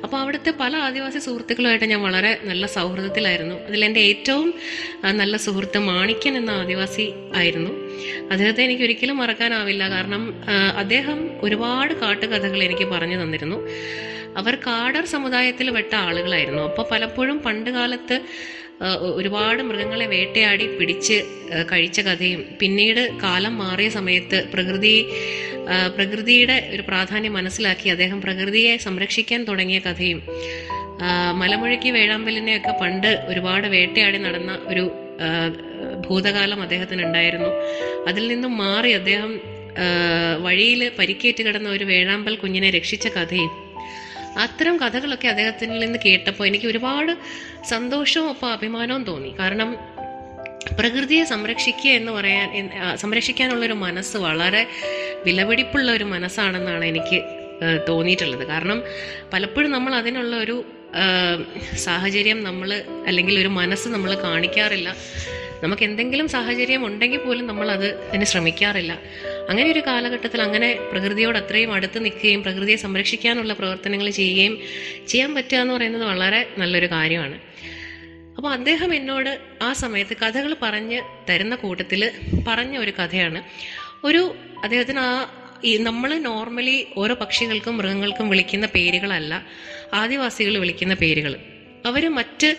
അപ്പോൾ 0.03 0.17
അവിടുത്തെ 0.17 0.53
പല 0.59 0.75
ആദിവാസി 0.75 1.19
സുഹൃത്തുക്കളുമായിട്ട് 1.19 1.85
ഞാൻ 1.85 2.01
വളരെ 2.01 2.39
നല്ല 2.43 2.65
സൗഹൃദത്തിലായിരുന്നു. 2.65 3.55
അതിൽ 3.55 3.85
എന്റെ 3.85 3.99
ഏറ്റവും 3.99 4.53
നല്ല 5.03 5.37
സുഹൃത്ത് 5.37 5.77
മാണിക്യൻ 5.77 6.37
എന്ന 6.37 6.49
ആദിവാസി 6.49 7.13
ആയിരുന്നു. 7.35 7.71
അദ്ദേഹത്തെ 8.31 8.63
എനിക്ക് 8.63 8.83
ഒരിക്കലും 8.83 9.17
മറക്കാനാവില്ല. 9.17 9.89
കാരണം 9.89 10.33
അദ്ദേഹം 10.77 11.29
ഒരുപാട് 11.41 11.93
കാട്ടുകഥകൾ 11.93 12.63
എനിക്ക് 12.63 12.85
പറഞ്ഞു 12.85 13.23
തന്നിരുന്നു. 13.23 13.67
അവർ 14.37 14.55
കാടർ 14.55 15.05
സമുദായത്തിൽ 15.05 15.71
പെട്ട 15.71 15.95
ആളുകളായിരുന്നു. 15.95 16.61
അപ്പോൾ 16.61 16.85
പലപ്പോഴും 16.91 17.39
പണ്ട് 17.39 17.69
കാലത്ത് 17.69 18.21
ഒരുപാട് 19.15 19.63
മൃഗങ്ങളെ 19.63 20.05
വേട്ടയാടി 20.05 20.77
പിടിച്ച് 20.79 21.23
കഴിച്ച 21.71 21.99
കഥയും 22.01 22.45
പിന്നീട് 22.59 23.09
കാലം 23.23 23.57
മാറിയ 23.57 23.89
സമയത്ത് 23.89 24.47
പ്രകൃതി 24.53 25.05
പ്രകൃതിയുടെ 25.95 26.69
ഒരു 26.73 26.81
പ്രാധാന്യം 26.81 27.33
മനസ്സിലാക്കി 27.33 27.89
അദ്ദേഹം 27.89 28.21
പ്രകൃതിയെ 28.21 28.77
സംരക്ഷിക്കാൻ 28.77 29.43
തുടങ്ങിയ 29.43 29.79
കഥയും 29.79 30.21
മലമുഴക്കി 31.31 31.89
വേഴാമ്പലിനെയൊക്കെ 31.89 32.71
പണ്ട് 32.81 33.19
ഒരുപാട് 33.27 33.67
വേട്ടയാടി 33.67 34.17
നടന്ന 34.17 34.59
ഒരു 34.67 34.91
ഭൂതകാലം 36.07 36.61
അദ്ദേഹത്തിന് 36.61 37.03
ഉണ്ടായിരുന്നു 37.03 37.49
അതിൽ 38.07 38.27
നിന്നും 38.27 38.57
മാറി 38.57 38.91
അദ്ദേഹം 38.91 39.39
വഴിയിൽ 40.41 40.91
പരിക്കേറ്റ് 40.99 41.43
കിടന്ന 41.43 41.69
ഒരു 41.69 41.83
വേഴാമ്പൽ 41.83 42.35
കുഞ്ഞിനെ 42.35 42.69
രക്ഷിച്ച 42.69 43.07
കഥയും 43.07 43.68
അത്തരം 44.37 44.77
കഥകളൊക്കെ 44.77 45.27
അദ്ദേഹത്തിൽ 45.27 45.79
നിന്ന് 45.79 45.99
കേട്ടപ്പോൾ 46.05 46.47
എനിക്ക് 46.47 46.65
ഒരുപാട് 46.65 47.17
സന്തോഷവും 47.69 48.29
ഒപ്പം 48.29 48.51
അഭിമാനവും 48.51 49.03
തോന്നി. 49.03 49.35
കാരണം 49.39 49.77
പ്രകൃതിയെ 50.79 51.23
സംരക്ഷിക്കുക 51.23 51.91
എന്ന് 51.91 52.11
പറയാൻ 52.11 52.69
സംരക്ഷിക്കാനുള്ളൊരു 52.95 53.73
മനസ്സ് 53.73 54.17
വളരെ 54.17 54.67
വിലപിടിപ്പുള്ള 55.25 55.91
ഒരു 55.91 56.03
മനസ്സാണെന്നാണ് 56.03 56.85
എനിക്ക് 56.85 57.23
തോന്നിയിട്ടുള്ളത്. 57.89 58.47
കാരണം 58.47 58.83
പലപ്പോഴും 59.33 59.71
നമ്മൾ 59.71 59.95
അതിനുള്ള 59.95 60.35
ഒരു 60.35 60.65
സാഹചര്യം 61.77 62.43
നമ്മൾ 62.43 62.83
അല്ലെങ്കിൽ 63.07 63.39
ഒരു 63.39 63.47
മനസ്സ് 63.47 63.89
നമ്മൾ 63.89 64.15
കാണിക്കാറില്ല. 64.23 64.95
നമുക്ക് 65.63 65.83
എന്തെങ്കിലും 65.83 66.27
സാഹചര്യം 66.27 66.85
ഉണ്ടെങ്കിൽ 66.85 67.19
പോലും 67.19 67.47
നമ്മൾ 67.47 67.71
അത് 67.71 68.01
അതിന് 68.01 68.25
ശ്രമിക്കാറില്ല. 68.25 68.99
അങ്ങനെ 69.49 69.71
ഒരു 69.71 69.79
കാലഘട്ടത്തിൽ 69.79 70.41
അങ്ങനെ 70.41 70.79
പ്രകൃതിയോട് 70.91 71.37
അത്രയും 71.37 71.73
അടുത്ത് 71.73 72.05
നിൽക്കുകയും 72.05 72.43
പ്രകൃതിയെ 72.43 72.75
സംരക്ഷിക്കാനുള്ള 72.75 73.53
പ്രവർത്തനങ്ങൾ 73.53 74.09
ചെയ്യുകയും 74.09 74.57
ചെയ്യാൻ 75.07 75.35
പറ്റുക 75.35 75.57
എന്ന് 75.57 75.73
പറയുന്നത് 75.73 76.05
വളരെ 76.05 76.49
നല്ലൊരു 76.57 76.85
കാര്യമാണ്. 76.85 77.39
അപ്പോൾ 78.37 78.51
അദ്ദേഹം 78.53 78.95
എന്നോട് 78.95 79.39
ആ 79.61 79.73
സമയത്ത് 79.73 80.17
കഥകൾ 80.17 80.55
പറഞ്ഞ് 80.61 81.01
തരുന്ന 81.29 81.55
കൂട്ടത്തിൽ 81.55 82.11
പറഞ്ഞ 82.47 82.77
ഒരു 82.77 82.91
കഥയാണ്. 82.91 83.43
ഒരു 84.03 84.35
അദ്ദേഹത്തിന് 84.63 84.99
ആ 84.99 85.35
ഈ 85.65 85.77
നമ്മൾ 85.77 86.17
നോർമലി 86.17 86.87
ഓരോ 86.97 87.15
പക്ഷികൾക്കും 87.15 87.77
മൃഗങ്ങൾക്കും 87.77 88.29
വിളിക്കുന്ന 88.29 88.65
പേരുകളല്ല 88.65 89.45
ആദിവാസികൾ 89.93 90.57
വിളിക്കുന്ന 90.57 90.93
പേരുകൾ 90.93 91.35
അവർ 91.85 92.09
മറ്റ് 92.09 92.55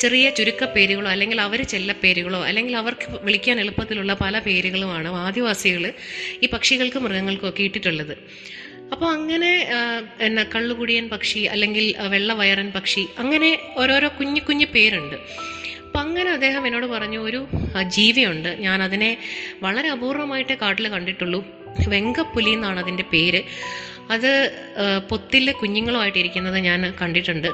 ചെറിയ 0.00 0.30
ചുരുക്കപ്പേരുകളോ 0.30 1.10
അല്ലെങ്കിൽ 1.10 1.40
അവർ 1.40 1.62
ചെല്ലപ്പേരുകളോ 1.62 2.44
അല്ലെങ്കിൽ 2.44 2.76
അവർക്ക് 2.76 3.06
വിളിക്കാൻ 3.22 3.60
എളുപ്പത്തിലുള്ള 3.60 4.14
പല 4.14 4.38
പേരുകളുമാണ് 4.38 5.08
ആദിവാസികൾ 5.08 5.92
ഈ 6.42 6.46
പക്ഷികൾക്കും 6.46 7.04
മൃഗങ്ങൾക്കും 7.04 7.48
ഒക്കെ 7.48 7.62
ഇട്ടിട്ടുള്ളത്. 7.62 8.18
അപ്പോൾ 8.92 9.08
അങ്ങനെ 9.12 9.68
എന്ന 10.20 10.42
കള്ളുകുടിയൻ 10.54 11.08
പക്ഷി 11.08 11.38
അല്ലെങ്കിൽ 11.38 11.94
വെള്ളവയറൻ 12.08 12.70
പക്ഷി 12.70 13.06
അങ്ങനെ 13.18 13.58
ഓരോരോ 13.76 14.08
കുഞ്ഞു 14.08 14.40
കുഞ്ഞു 14.40 14.66
പേരുണ്ട്. 14.74 15.16
അപ്പം 15.84 16.00
അങ്ങനെ 16.00 16.30
അദ്ദേഹം 16.30 16.66
എന്നോട് 16.66 16.86
പറഞ്ഞു 16.86 17.18
ഒരു 17.18 17.46
ജീവിയുണ്ട്. 17.88 18.48
ഞാൻ 18.48 18.82
അതിനെ 18.82 19.18
വളരെ 19.62 19.88
അപൂർവമായിട്ടേ 19.88 20.54
കാട്ടിൽ 20.54 20.88
കണ്ടിട്ടുള്ളൂ. 20.88 21.46
വെങ്കപ്പുലി 21.88 22.50
എന്നാണ് 22.50 22.80
അതിന്റെ 22.80 23.04
പേര്. 23.12 23.42
അത് 24.10 24.30
പൊത്തിലെ 25.10 25.52
കുഞ്ഞുങ്ങളുമായിട്ടിരിക്കുന്നത് 25.52 26.58
ഞാൻ 26.58 26.94
കണ്ടിട്ടുണ്ട്. 27.02 27.48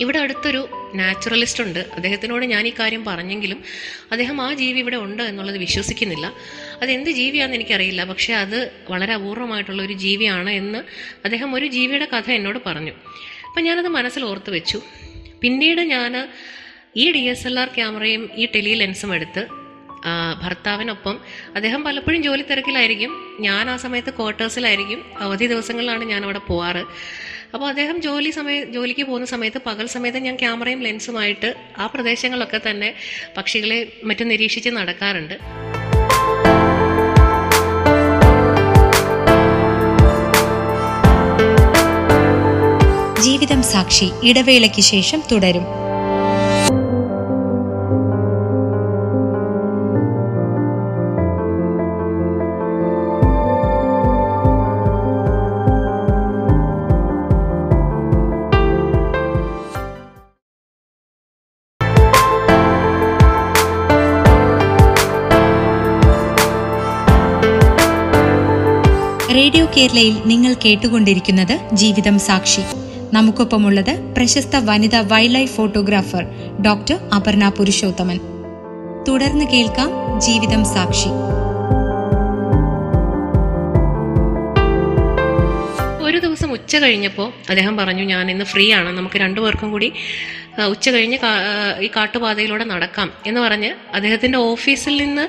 ഇവിടെ 0.00 0.18
അടുത്തൊരു 0.18 0.68
നാച്ചുറലിസ്റ്റ് 0.94 1.62
ഉണ്ട്. 1.62 1.78
അദ്ദേഹത്തിനോട് 1.78 2.46
ഞാൻ 2.46 2.66
ഈ 2.66 2.72
കാര്യം 2.80 3.04
പറഞ്ഞെങ്കിലും 3.04 3.62
അദ്ദേഹം 4.10 4.40
ആ 4.40 4.54
ജീവി 4.54 4.78
ഇവിടെ 4.78 4.96
ഉണ്ട് 4.96 5.22
എന്നുള്ളത് 5.22 5.58
വിശ്വസിക്കുന്നില്ല. 5.58 6.32
അതെന്ത് 6.82 7.10
ജീവിയാണെന്ന് 7.10 7.56
എനിക്കറിയില്ല. 7.56 8.04
പക്ഷേ 8.04 8.34
അത് 8.34 8.70
വളരെ 8.90 9.12
അപൂർവമായിട്ടുള്ള 9.12 9.82
ഒരു 9.82 9.92
ജീവിയാണ് 9.92 10.50
എന്ന് 10.50 10.78
അദ്ദേഹം 11.24 11.54
ഒരു 11.54 11.66
ജീവിയുടെ 11.66 12.04
കഥ 12.04 12.30
എന്നോട് 12.30 12.58
പറഞ്ഞു. 12.66 12.92
അപ്പം 13.46 13.64
ഞാനത് 13.64 13.88
മനസ്സിൽ 13.88 14.24
ഓർത്ത് 14.24 14.50
വെച്ചു. 14.50 14.82
പിന്നീട് 15.40 15.80
ഞാൻ 15.80 16.28
ഈ 16.96 17.12
ഡി 17.12 17.18
എസ് 17.18 17.46
എൽ 17.46 17.60
ആർ 17.60 17.68
ക്യാമറയും 17.68 18.30
ഈ 18.34 18.46
ടെലി 18.46 18.74
ലെൻസും 18.74 19.14
എടുത്ത് 19.14 19.59
ഭർത്താവിനൊപ്പം. 20.42 21.18
അദ്ദേഹം 21.54 21.84
പലപ്പോഴും 21.84 22.22
ജോലി 22.22 22.42
തിരക്കിലായിരിക്കും. 22.42 23.36
ഞാൻ 23.40 23.70
ആ 23.70 23.76
സമയത്ത് 23.76 24.10
ക്വാർട്ടേഴ്സിലായിരിക്കും. 24.10 25.04
അവധി 25.18 25.46
ദിവസങ്ങളിലാണ് 25.46 26.04
ഞാൻ 26.04 26.24
അവിടെ 26.24 26.38
പോവാറ്. 26.38 26.84
അപ്പോൾ 27.54 27.66
അദ്ദേഹം 27.66 28.00
ജോലി 28.00 28.30
സമയ 28.30 28.64
ജോലിക്ക് 28.64 29.02
പോകുന്ന 29.02 29.26
സമയത്ത് 29.26 29.60
പകൽ 29.66 29.86
സമയത്ത് 29.86 30.18
ഞാൻ 30.18 30.36
ക്യാമറയും 30.36 30.82
ലെൻസുമായിട്ട് 30.82 31.54
ആ 31.78 31.86
പ്രദേശങ്ങളിലൊക്കെ 31.86 32.60
തന്നെ 32.70 32.94
പക്ഷികളെ 33.36 33.92
മറ്റും 34.04 34.28
നിരീക്ഷിച്ച് 34.28 34.70
നടക്കാറുണ്ട്. 34.70 35.38
ജീവിതം 43.20 43.62
സാക്ഷി 43.62 44.10
ഇടവേളയ്ക്ക് 44.24 44.80
ശേഷം 44.80 45.22
തുടരും. 45.32 45.89
റേഡിയോ 69.34 69.66
കേരളയിൽ 69.76 70.14
നിങ്ങൾ 70.26 70.54
കേട്ടുകൊണ്ടിരിക്കുന്നത് 70.64 71.60
ജീവിതം 71.72 72.18
സാക്ഷി. 72.18 72.62
നമുക്കൊപ്പമുള്ളത് 73.12 74.14
പ്രശസ്ത 74.16 74.56
വനിതാ 74.56 75.00
wild 75.00 75.34
life 75.34 75.56
photographer 75.56 76.24
doctor 76.66 76.98
Aparna 77.16 77.48
Purushothaman. 77.48 78.18
തുടർന്ന് 79.08 79.44
കേൾക്കാം 79.44 80.20
ജീവിതം 80.20 80.64
സാക്ഷി. 80.64 81.10
ഒരു 86.02 86.18
ദിവസം 86.18 86.52
ഉച്ച 86.52 86.76
കഴിഞ്ഞപ്പോൾ 86.76 87.32
അദ്ദേഹം 87.48 87.76
പറഞ്ഞു 87.76 88.02
ഞാൻ 88.02 88.30
ഇന്ന് 88.30 88.44
ഫ്രീ 88.44 88.72
ആണ്. 88.72 88.98
നമുക്ക് 88.98 89.18
രണ്ടുപേർക്കും 89.18 89.70
കൂടി 89.70 89.92
ഉച്ച 90.68 90.88
കഴിഞ്ഞ് 90.88 91.18
ഈ 91.80 91.90
കാട്ടുപാതയിലൂടെ 91.96 92.64
നടക്കാം. 92.64 93.10
എന്ന് 93.26 93.40
പറഞ്ഞ് 93.40 93.74
അദ്ദേഹത്തിന്റെ 93.94 94.38
ഓഫീസിൽ 94.38 94.96
നിന്ന് 95.04 95.28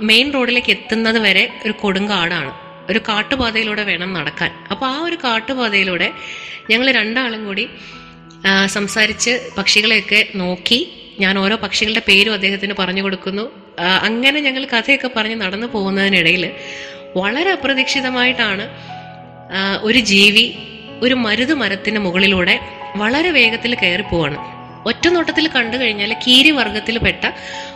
മെയിൻ 0.00 0.32
റോഡിലേക്ക് 0.32 0.70
എത്തുന്നത് 0.70 1.18
വരെ 1.18 1.50
ഒരു 1.64 1.74
കൊടുങ്കാടാണ് 1.82 2.52
ഒരു 2.90 3.00
കാട്ടുപാതയിലൂടെ 3.08 3.82
വേണം 3.82 4.14
നടക്കാൻ. 4.14 4.50
അപ്പോൾ 4.70 4.86
ആ 4.86 4.98
ഒരു 4.98 5.18
കാട്ടുപാതയിലൂടെ 5.24 6.12
ഞങ്ങൾ 6.70 6.90
രണ്ടാളും 6.90 7.44
കൂടി 7.44 7.68
സംസാരിച്ച് 8.66 9.50
പക്ഷികളെയൊക്കെ 9.58 10.26
നോക്കി. 10.34 10.92
ഞാൻ 11.20 11.38
ഓരോ 11.38 11.56
പക്ഷികളുടെ 11.56 12.02
പേരും 12.08 12.32
അദ്ദേഹത്തിന് 12.32 12.74
പറഞ്ഞു 12.78 13.02
കൊടുക്കുന്നു. 13.02 13.50
അങ്ങനെ 14.06 14.40
ഞങ്ങൾ 14.40 14.64
കഥയൊക്കെ 14.64 15.10
പറഞ്ഞ് 15.16 15.34
നടന്നു 15.34 15.66
പോകുന്നതിനിടയിൽ 15.66 16.52
വളരെ 17.16 17.50
അപ്രതീക്ഷിതമായിട്ടാണ് 17.50 18.68
ഒരു 19.82 19.98
ജീവി 19.98 20.54
ഒരു 21.02 21.14
മരുത് 21.14 21.54
മരത്തിന് 21.54 21.98
മുകളിലൂടെ 21.98 22.60
വളരെ 22.96 23.30
വേഗത്തിൽ 23.30 23.74
കയറി 23.74 24.02
പോവാണ് 24.10 24.55
ഒറ്റ 24.86 25.04
നോട്ടത്തിൽ 25.08 25.48
കണ്ടു 25.48 25.76
കഴിഞ്ഞാൽ 25.76 26.12
കീരി 26.26 26.50
വർഗത്തിൽപ്പെട്ട 26.50 27.24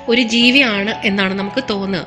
ഒരു 0.09 0.23
ജീവിയാണ് 0.23 0.93
എന്നാണ് 1.05 1.35
നമുക്ക് 1.35 1.65
തോന്നുക. 1.71 2.05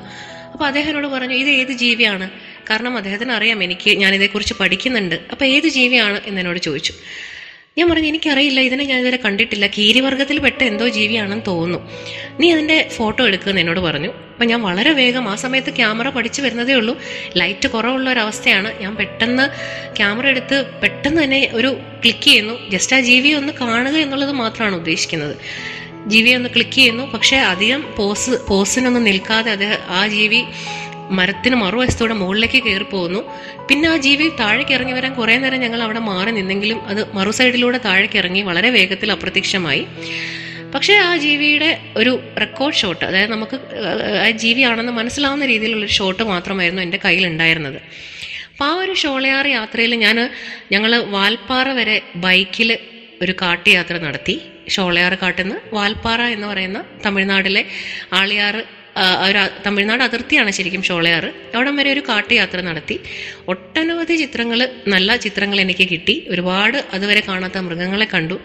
അപ്പൊ 0.53 0.65
അദ്ദേഹത്തിനോട് 0.65 1.07
പറഞ്ഞു 1.07 1.35
ഇത് 1.35 1.49
ഏത് 1.49 1.71
ജീവിയാണ്? 1.83 2.25
കാരണം 2.69 2.97
അദ്ദേഹത്തിന് 2.97 3.31
അറിയാം 3.31 3.63
എനിക്ക് 3.63 3.89
ഞാൻ 3.97 4.11
ഇതേക്കുറിച്ച് 4.15 4.53
പഠിക്കുന്നുണ്ട്. 4.59 5.15
അപ്പൊ 5.31 5.45
ഏത് 5.45 5.67
ജീവിയാണ് 5.67 6.21
എന്ന് 6.25 6.41
എന്നോട് 6.41 6.59
ചോദിച്ചു. 6.59 6.93
ഞാൻ 7.77 7.89
പറഞ്ഞു 7.89 8.07
എനിക്കറിയില്ല 8.07 8.59
ഇതിനെ 8.59 8.83
ഞാൻ 8.83 8.99
ഇതുവരെ 8.99 9.17
കണ്ടിട്ടില്ല. 9.17 9.67
കീരിവർഗത്തിൽ 9.67 10.39
പെട്ട 10.39 10.63
എന്തോ 10.63 10.87
ജീവിയാണെന്ന് 10.87 11.45
തോന്നുന്നു. 11.47 11.91
നീ 12.39 12.51
അതിന്റെ 12.51 12.89
ഫോട്ടോ 12.95 13.27
എടുക്കുമെന്ന് 13.27 13.61
എന്നോട് 13.61 13.79
പറഞ്ഞു. 13.79 14.07
അപ്പം 14.07 14.47
ഞാൻ 14.47 14.61
വളരെ 14.61 14.91
വേഗം 14.91 15.29
ആ 15.29 15.35
സമയത്ത് 15.35 15.75
ക്യാമറ 15.75 16.09
പഠിച്ചു 16.09 16.41
വരുന്നതേ 16.41 16.73
ഉള്ളൂ. 16.73 17.01
ലൈറ്റ് 17.37 17.67
കുറവുള്ള 17.67 18.09
ഒരു 18.09 18.19
അവസ്ഥയാണ്. 18.19 18.81
ഞാൻ 18.81 18.95
പെട്ടെന്ന് 18.95 19.45
ക്യാമറ 19.97 20.27
എടുത്ത് 20.27 20.65
പെട്ടെന്ന് 20.83 21.23
തന്നെ 21.23 21.49
ഒരു 21.53 21.77
ക്ലിക്ക് 22.01 22.23
ചെയ്യുന്നു. 22.23 22.69
ജസ്റ്റ് 22.69 22.95
ആ 22.95 22.99
ജീവിയെ 22.99 23.33
ഒന്ന് 23.33 23.53
കാണുക 23.53 23.95
എന്നുള്ളത് 23.95 24.31
മാത്രമാണ് 24.31 24.75
ഉദ്ദേശിക്കുന്നത്. 24.75 25.35
ജീവിയെ 26.07 26.35
ഒന്ന് 26.35 26.49
ക്ലിക്ക് 26.49 26.71
ചെയ്യുന്നു. 26.71 27.03
പക്ഷേ 27.03 27.37
അധികം 27.37 27.95
പോസ് 27.97 28.31
പോസിനൊന്നും 28.49 29.03
നിൽക്കാതെ 29.03 29.51
അദ്ദേഹം 29.51 29.77
ആ 29.87 30.07
ജീവി 30.07 30.43
മരത്തിന് 31.19 31.55
മറുവശത്തൂടെ 31.63 32.15
മുകളിലേക്ക് 32.21 32.59
കയറി 32.65 32.87
പോകുന്നു 32.93 33.21
പിന്നെ 33.69 33.87
ആ 33.89 33.95
ജീവി 34.05 34.27
താഴേക്ക് 34.41 34.73
ഇറങ്ങി 34.77 34.93
വരാൻ 34.97 35.11
കുറേ 35.13 35.35
നേരം 35.43 35.59
ഞങ്ങൾ 35.65 35.81
അവിടെ 35.87 36.01
മാറി 36.11 36.31
നിന്നെങ്കിലും 36.31 36.79
അത് 36.91 37.01
മറു 37.17 37.31
സൈഡിലൂടെ 37.39 37.79
താഴേക്ക് 37.87 38.17
ഇറങ്ങി 38.21 38.41
വളരെ 38.49 38.69
വേഗത്തിൽ 38.77 39.11
അപ്രത്യക്ഷമായി. 39.11 39.83
പക്ഷേ 40.75 40.93
ആ 41.07 41.11
ജീവിയുടെ 41.17 41.69
ഒരു 41.97 42.11
റെക്കോർഡ് 42.43 42.75
ഷോട്ട് 42.75 43.03
അതായത് 43.05 43.31
നമുക്ക് 43.31 43.57
ആ 44.23 44.29
ജീവിയാണെന്ന് 44.43 44.93
മനസ്സിലാവുന്ന 44.99 45.45
രീതിയിലുള്ള 45.45 45.85
ഒരു 45.85 45.93
ഷോട്ട് 45.99 46.23
മാത്രമായിരുന്നു 46.23 46.81
എന്റെ 46.81 46.99
കയ്യിലുണ്ടായിരുന്നത് 47.05 47.77
അപ്പോൾ 48.53 48.65
ആ 48.69 48.73
ഒരു 48.83 48.93
ഷോളയാർ 49.03 49.45
യാത്രയിൽ 49.57 49.93
ഞാൻ 50.05 50.17
ഞങ്ങൾ 50.73 50.91
വാൽപ്പാറ 51.15 51.67
വരെ 51.79 51.97
ബൈക്കിൽ 52.25 52.69
ഒരു 53.23 53.33
കാട്ടുയാത്ര 53.41 53.95
നടത്തി. 53.97 54.35
ഷോളയാർ 54.69 55.13
കാട്ടിൽ 55.21 55.43
നിന്ന് 55.43 55.57
വാൽപ്പാറ 55.75 56.21
എന്ന് 56.35 56.47
പറയുന്ന 56.47 56.79
തമിഴ്നാട്ടിലെ 57.05 57.63
ആളിയാർ 58.19 58.55
ഒരു 59.25 59.41
തമിഴ്നാട് 59.65 60.03
അതിർത്തിയാണ് 60.03 60.51
ശരിക്കും 60.57 60.83
ഷോളയാർ. 60.89 61.25
അവിടം 61.55 61.75
വരെ 61.79 61.89
ഒരു 61.95 62.01
കാട്ടുയാത്ര 62.09 62.61
നടത്തി. 62.69 62.97
ഒട്ടനവധി 63.53 64.15
ചിത്രങ്ങൾ 64.23 64.59
നല്ല 64.87 65.15
ചിത്രങ്ങൾ 65.25 65.59
എനിക്ക് 65.65 65.87
കിട്ടി. 65.93 66.15
ഒരുപാട് 66.29 66.77
അതുവരെ 66.95 67.23
കാണാത്ത 67.29 67.57
മൃഗങ്ങളെ 67.67 68.07
കണ്ടു. 68.13 68.37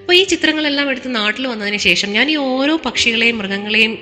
അപ്പോൾ 0.00 0.16
ഈ 0.18 0.24
ചിത്രങ്ങളെല്ലാം 0.24 0.90
എടുത്ത് 0.90 1.14
നാട്ടിൽ 1.14 1.46
വന്നതിന് 1.46 1.76
ശേഷം 1.76 2.10
ഞാൻ 2.12 2.26
ഈ 2.30 2.36
ഓരോ 2.36 2.74
പക്ഷികളെയും 2.84 3.38
മൃഗങ്ങളെയും 3.38 3.94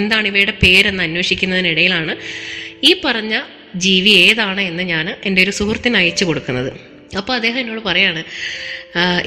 എന്താണ് 0.00 0.26
ഇവയുടെ 0.26 0.54
പേരെന്ന് 0.62 1.02
അന്വേഷിക്കുന്നതിനിടയിലാണ് 1.02 2.14
ഈ 2.84 2.90
പറഞ്ഞ 3.04 3.34
ജീവി 3.84 4.12
ഏതാണ് 4.26 4.60
എന്ന് 4.60 4.82
ഞാൻ 4.82 5.06
എന്റെ 5.24 5.42
ഒരു 5.42 5.50
സുഹൃത്തിന് 5.50 5.96
അയച്ചു 5.96 6.24
കൊടുക്കുന്നത്. 6.24 6.70
അപ്പോൾ 7.16 7.34
അദ്ദേഹം 7.34 7.58
എന്നോട് 7.60 7.80
പറയാണ് 7.80 8.22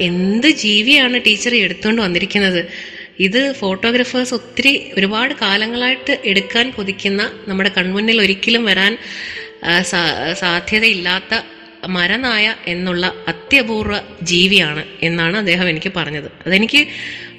എന്ത് 0.08 0.48
ജീവിയാണ് 0.64 1.16
ടീച്ചർ 1.26 1.54
എടുത്തുകൊണ്ട് 1.54 2.02
വന്നിരിക്കുന്നത്? 2.02 2.62
ഇത് 3.26 3.40
ഫോട്ടോഗ്രാഫേഴ്സ് 3.60 4.34
ഒത്തിരി 4.34 4.72
ഒരുപാട് 4.98 5.32
കാലങ്ങളായിട്ട് 5.42 6.14
എടുക്കാൻ 6.24 6.66
കൊതിക്കുന്ന 6.70 7.22
നമ്മുടെ 7.48 7.70
കൺമുന്നിൽ 7.76 8.20
ഒരിക്കലും 8.20 8.64
വരാൻ 8.64 8.92
സാധ്യതയില്ലാത്ത 10.42 11.34
മരനായ 11.96 12.46
എന്നുള്ള 12.66 13.04
അത്യപൂർവ 13.28 13.96
ജീവിയാണ് 14.22 14.82
എന്നാണ് 15.02 15.36
അദ്ദേഹം 15.36 15.68
എനിക്ക് 15.68 15.92
പറഞ്ഞത്. 15.96 16.28
അതെനിക്ക് 16.46 16.82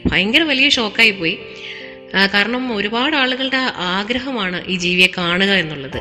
ഭയങ്കര 0.06 0.44
വലിയ 0.44 0.70
ഷോക്കായി 0.70 1.12
പോയി. 1.12 1.36
കാരണം 2.34 2.64
ഒരുപാട് 2.76 3.16
ആളുകളുടെ 3.16 3.62
ആഗ്രഹമാണ് 3.96 4.58
ഈ 4.68 4.76
ജീവിയെ 4.78 5.10
കാണുക 5.18 5.52
എന്നുള്ളത്. 5.64 6.00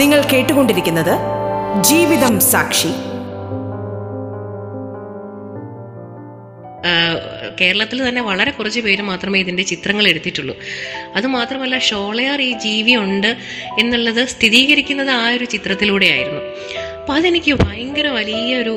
നിങ്ങൾ 0.00 0.20
കേട്ടുകൊണ്ടിരിക്കുന്നത് 0.22 1.14
ജീവിതം 1.82 2.34
സാക്ഷി. 2.40 2.90
കേരളത്തിൽ 7.60 7.98
തന്നെ 8.08 8.22
വളരെ 8.22 8.50
കുറച്ച് 8.50 8.80
പേര് 8.80 9.02
മാത്രമേ 9.02 9.38
ഇതിന്റെ 9.40 9.62
ചിത്രങ്ങൾ 9.62 10.04
എടുത്തിട്ടുള്ളൂ. 10.08 10.54
അതുമാത്രമല്ല 11.14 11.78
ഷോളയാർ 11.78 12.40
ഈ 12.42 12.52
ജീവി 12.52 12.94
ഉണ്ട് 12.96 13.30
എന്നുള്ളത് 13.78 14.22
സ്ഥിരീകരിക്കുന്നത് 14.28 15.10
ആ 15.10 15.24
ഒരു 15.30 15.44
ചിത്രത്തിലൂടെയായിരുന്നു. 15.44 16.42
അപ്പം 17.00 17.14
അതെനിക്ക് 17.14 17.54
ഭയങ്കര 17.54 18.06
വലിയൊരു 18.06 18.74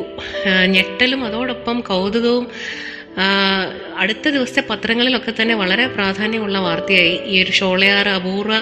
ഞെട്ടലും 0.66 1.26
അതോടൊപ്പം 1.26 1.80
കൗതുകവും 1.82 2.48
അടുത്ത 4.00 4.26
ദിവസത്തെ 4.30 4.64
പത്രങ്ങളിലൊക്കെ 4.70 5.32
തന്നെ 5.42 5.56
വളരെ 5.56 5.86
പ്രാധാന്യമുള്ള 5.88 6.58
വാർത്തയായി. 6.60 7.16
ഈ 7.32 7.44
ഒരു 7.44 7.52
ഷോളയാർ 7.52 8.08
അപൂർവ 8.10 8.54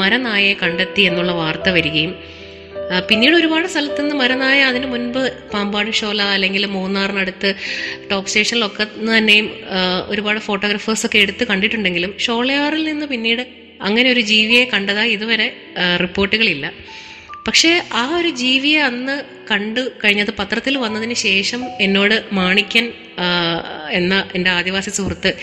മരനായയെ 0.00 0.54
കണ്ടെത്തി 0.62 1.02
എന്നുള്ള 1.02 1.32
വാർത്ത 1.32 1.68
വരികയും 1.68 2.14
പിന്നീട് 3.08 3.34
ഒരുപാട് 3.36 3.66
സ്ഥലത്ത് 3.68 4.00
നിന്ന് 4.02 4.14
മരനായ 4.14 4.58
അതിന് 4.62 4.86
മുൻപ് 4.86 5.20
പാമ്പാട് 5.52 5.90
ഷോല 5.90 6.22
അല്ലെങ്കിൽ 6.36 6.66
മൂന്നാറിനടുത്ത് 6.66 7.50
ടോപ്പ് 8.10 8.28
സ്റ്റേഷനിലൊക്കെ 8.30 8.84
തന്നെയും 8.84 9.46
ഒരുപാട് 10.08 10.40
ഫോട്ടോഗ്രാഫേഴ്സൊക്കെ 10.40 11.18
എടുത്ത് 11.18 11.44
കണ്ടിട്ടുണ്ടെങ്കിലും 11.50 12.12
ഷോളയാറിൽ 12.18 12.84
നിന്ന് 12.84 13.06
പിന്നീട് 13.06 13.42
അങ്ങനെ 13.80 14.12
ഒരു 14.12 14.20
ജീവിയെ 14.32 14.64
കണ്ടതായി 14.64 15.10
ഇതുവരെ 15.10 15.48
റിപ്പോർട്ടുകളില്ല. 16.04 16.66
പക്ഷേ 17.46 17.82
ആ 17.92 18.16
ഒരു 18.16 18.28
ജീവിയെ 18.28 18.80
അന്ന് 18.80 19.22
കണ്ടു 19.50 19.80
കഴിഞ്ഞത് 20.04 20.34
പത്രത്തിൽ 20.38 20.78
വന്നതിന് 20.78 21.14
ശേഷം 21.14 21.64
എന്നോട് 21.80 22.24
മാണിക്യൻ 22.32 22.92
എന്ന 23.90 24.30
എന്റെ 24.34 24.50
ആദിവാസി 24.50 24.90
സുഹൃത്ത് 24.90 25.34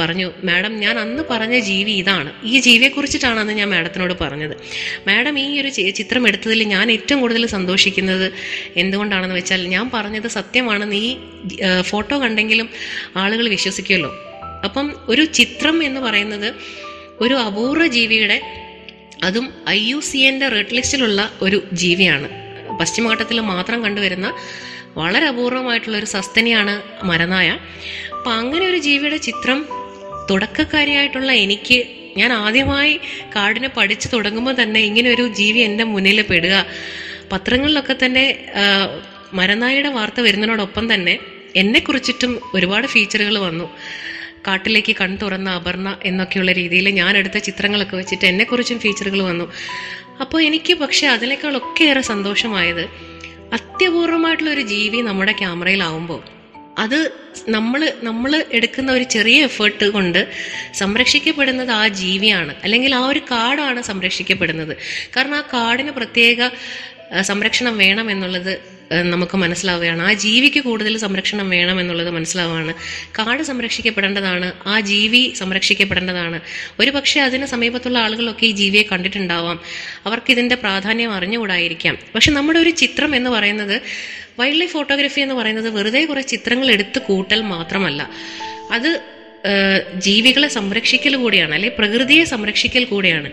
പറഞ്ഞു 0.00 0.32
മാഡം 0.44 0.80
ഞാൻ 0.80 0.98
അന്ന് 0.98 1.22
പറഞ്ഞ 1.30 1.58
ജീവി 1.58 1.90
ഇതാണ്. 1.90 2.32
ഈ 2.44 2.60
ജീവിയെക്കുറിച്ചിട്ടാണ് 2.60 3.40
അന്ന് 3.40 3.52
ഞാൻ 3.52 3.70
മാഡത്തിനോട് 3.70 4.14
പറഞ്ഞത്. 4.20 4.56
മാഡം 5.06 5.38
ഈ 5.38 5.60
ഒരു 5.60 5.68
ചിത്രം 5.68 6.28
എടുത്തതിൽ 6.28 6.62
ഞാൻ 6.62 6.92
ഏറ്റവും 6.92 7.20
കൂടുതൽ 7.20 7.46
സന്തോഷിക്കുന്നത് 7.46 8.32
എന്തുകൊണ്ടാണെന്ന് 8.76 9.34
വെച്ചാൽ 9.34 9.68
ഞാൻ 9.68 9.90
പറഞ്ഞത് 9.94 10.28
സത്യമാണെന്ന് 10.28 10.96
ഈ 10.96 11.16
ഫോട്ടോ 11.82 12.18
കണ്ടെങ്കിലും 12.18 12.68
ആളുകൾ 13.16 13.48
വിശ്വസിക്കുമല്ലോ. 13.48 14.10
അപ്പം 14.64 14.94
ഒരു 15.08 15.24
ചിത്രം 15.24 15.82
എന്ന് 15.82 16.00
പറയുന്നത് 16.00 16.54
ഒരു 17.20 17.34
അപൂർവ 17.34 17.86
ജീവിയുടെ 17.86 18.61
അതും 19.26 19.46
ഐ 19.68 19.78
യു 19.90 19.98
സി 20.00 20.18
എന്റെ 20.28 20.46
റെഡ് 20.48 20.74
ലിസ്റ്റിലുള്ള 20.76 21.20
ഒരു 21.42 21.58
ജീവിയാണ്. 21.72 22.28
പശ്ചിമഘട്ടത്തിൽ 22.80 23.40
മാത്രം 23.52 23.78
കണ്ടുവരുന്ന 23.84 24.28
വളരെ 24.96 25.26
അപൂർവമായിട്ടുള്ള 25.26 25.96
ഒരു 25.98 26.08
സസ്തനിയാണ് 26.14 26.74
മരനായ. 27.10 27.48
അപ്പം 28.16 28.32
അങ്ങനെ 28.32 28.64
ഒരു 28.66 28.78
ജീവിയുടെ 28.78 29.16
ചിത്രം 29.28 29.58
തുടക്കക്കാരിയായിട്ടുള്ള 30.30 31.32
എനിക്ക് 31.44 31.78
ഞാൻ 32.16 32.32
ആദ്യമായി 32.32 32.94
കാടിനെ 33.36 33.68
പഠിച്ചു 33.68 34.08
തുടങ്ങുമ്പോൾ 34.08 34.62
തന്നെ 34.62 34.80
ഇങ്ങനെ 34.80 35.08
ഒരു 35.14 35.24
ജീവി 35.38 35.58
എന്റെ 35.58 35.84
മുന്നിൽ 35.84 36.22
പെടുക 36.22 36.56
പത്രങ്ങളിലൊക്കെ 37.32 37.96
തന്നെ 38.04 38.24
മരനായയുടെ 39.32 39.88
വാർത്ത 39.88 40.20
വരുന്നതിനോടൊപ്പം 40.20 40.94
തന്നെ 40.94 41.14
എന്നെക്കുറിച്ചിട്ടും 41.56 42.32
ഒരുപാട് 42.54 42.86
ഫീച്ചറുകൾ 42.86 43.38
വന്നു. 43.38 43.66
കാട്ടിലേക്ക് 44.46 44.96
കൺ 45.00 45.16
തുറന്ന 45.16 45.50
അപർണ 45.50 45.98
എന്നൊക്കെയുള്ള 46.04 46.52
രീതിയിൽ 46.52 46.88
ഞാൻ 46.88 47.16
എടുത്ത 47.16 47.38
ചിത്രങ്ങളൊക്കെ 47.38 47.96
വെച്ചിട്ട് 47.96 48.24
എന്നെക്കുറിച്ചും 48.24 48.78
ഫീച്ചറുകൾ 48.78 49.22
വന്നു. 49.22 49.52
അപ്പോൾ 50.20 50.42
എനിക്ക് 50.42 50.74
പക്ഷേ 50.74 51.06
അതിനേക്കാളൊക്കെ 51.06 51.84
ഏറെ 51.84 52.00
സന്തോഷമായത് 52.00 52.84
അത്യപൂർവമായിട്ടുള്ള 53.52 54.50
ഒരു 54.50 54.60
ജീവി 54.60 55.00
നമ്മുടെ 55.00 55.32
ക്യാമറയിലാവുമ്പോൾ 55.32 56.22
അത് 56.78 57.12
നമ്മൾ 57.48 57.92
നമ്മൾ 58.02 58.44
എടുക്കുന്ന 58.52 58.92
ഒരു 58.92 59.04
ചെറിയ 59.04 59.44
എഫേർട്ട് 59.44 59.84
കൊണ്ട് 59.84 60.28
സംരക്ഷിക്കപ്പെടുന്നത് 60.74 61.70
ആ 61.70 61.88
ജീവിയാണ്. 61.88 62.54
അല്ലെങ്കിൽ 62.64 62.94
ആ 62.94 63.06
ഒരു 63.06 63.18
കാടാണ് 63.18 63.82
സംരക്ഷിക്കപ്പെടുന്നത്. 63.82 64.76
കാരണം 65.16 65.34
ആ 65.34 65.40
കാടിന് 65.40 65.90
പ്രത്യേക 65.90 66.50
സംരക്ഷണം 67.20 67.78
വേണം 67.78 68.10
എന്നുള്ളത് 68.10 68.71
നമുക്ക് 69.02 69.36
മനസ്സിലാവുകയാണ്. 69.36 70.02
ആ 70.02 70.12
ജീവിക്ക് 70.12 70.60
കൂടുതൽ 70.60 70.98
സംരക്ഷണം 70.98 71.50
വേണം 71.50 71.80
എന്നുള്ളത് 71.80 72.10
മനസ്സിലാവുകയാണ്. 72.10 72.74
കാട് 73.18 73.42
സംരക്ഷിക്കപ്പെടേണ്ടതാണ്. 73.42 74.52
ആ 74.66 74.80
ജീവി 74.80 75.32
സംരക്ഷിക്കപ്പെടേണ്ടതാണ്. 75.36 76.40
ഒരു 76.80 76.90
പക്ഷേ 76.90 77.20
അതിന് 77.20 77.46
സമീപത്തുള്ള 77.46 77.98
ആളുകളൊക്കെ 77.98 78.46
ഈ 78.46 78.50
ജീവിയെ 78.50 78.82
കണ്ടിട്ടുണ്ടാവാം. 78.92 79.60
അവർക്ക് 80.06 80.30
ഇതിന്റെ 80.30 80.54
പ്രാധാന്യം 80.54 81.12
അറിഞ്ഞുകൂടായിരിക്കാം. 81.12 81.98
പക്ഷെ 82.14 82.30
നമ്മുടെ 82.30 82.58
ഒരു 82.58 82.70
ചിത്രം 82.70 83.16
എന്ന് 83.16 83.30
പറയുന്നത് 83.30 83.82
വൈൽഡ് 84.38 84.60
ലൈഫ് 84.60 84.72
ഫോട്ടോഗ്രാഫി 84.72 85.20
എന്ന് 85.20 85.34
പറയുന്നത് 85.34 85.68
വെറുതെ 85.68 86.04
കുറേ 86.04 86.20
ചിത്രങ്ങൾ 86.20 86.70
എടുത്ത് 86.70 86.98
കൂട്ടൽ 86.98 87.42
മാത്രമല്ല. 87.42 88.10
അത് 88.72 89.00
ജീവികളെ 89.94 90.48
സംരക്ഷിക്കൽ 90.48 91.16
കൂടിയാണ്. 91.16 91.54
അല്ലെ 91.54 91.68
പ്രകൃതിയെ 91.78 92.24
സംരക്ഷിക്കൽ 92.24 92.84
കൂടിയാണ്. 92.84 93.30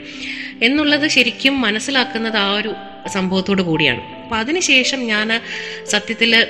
എന്നുള്ളത് 0.63 1.08
ശരിക്കും 1.08 1.62
മനസ്സിലാക്കുന്നത് 1.62 2.38
ആ 2.38 2.54
ഒരു 2.54 2.74
സംഭവത്തോടു 3.08 3.62
കൂടിയാണ്. 3.62 4.01
അപ്പം 4.24 4.38
അതിനുശേഷം 4.38 5.00
ഞാൻ 5.00 5.42
സത്യത്തിൽ 5.86 6.48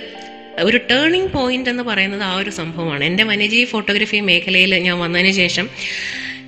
ഒരു 0.59 0.77
ടേണിംഗ് 0.77 1.31
പോയിന്റ് 1.31 1.69
എന്ന് 1.69 1.83
പറയുന്നത് 1.83 2.23
ആ 2.23 2.35
ഒരു 2.35 2.49
സംഭവമാണ്. 2.49 3.03
എന്റെ 3.03 3.23
വന്യജീവി 3.23 3.65
ഫോട്ടോഗ്രഫി 3.65 4.19
മേഖലയിൽ 4.19 4.75
ഞാൻ 4.75 4.99
വന്നതിന് 4.99 5.31
ശേഷം 5.31 5.69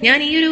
ഞാൻ 0.03 0.20
ഈ 0.27 0.29
ഒരു 0.39 0.51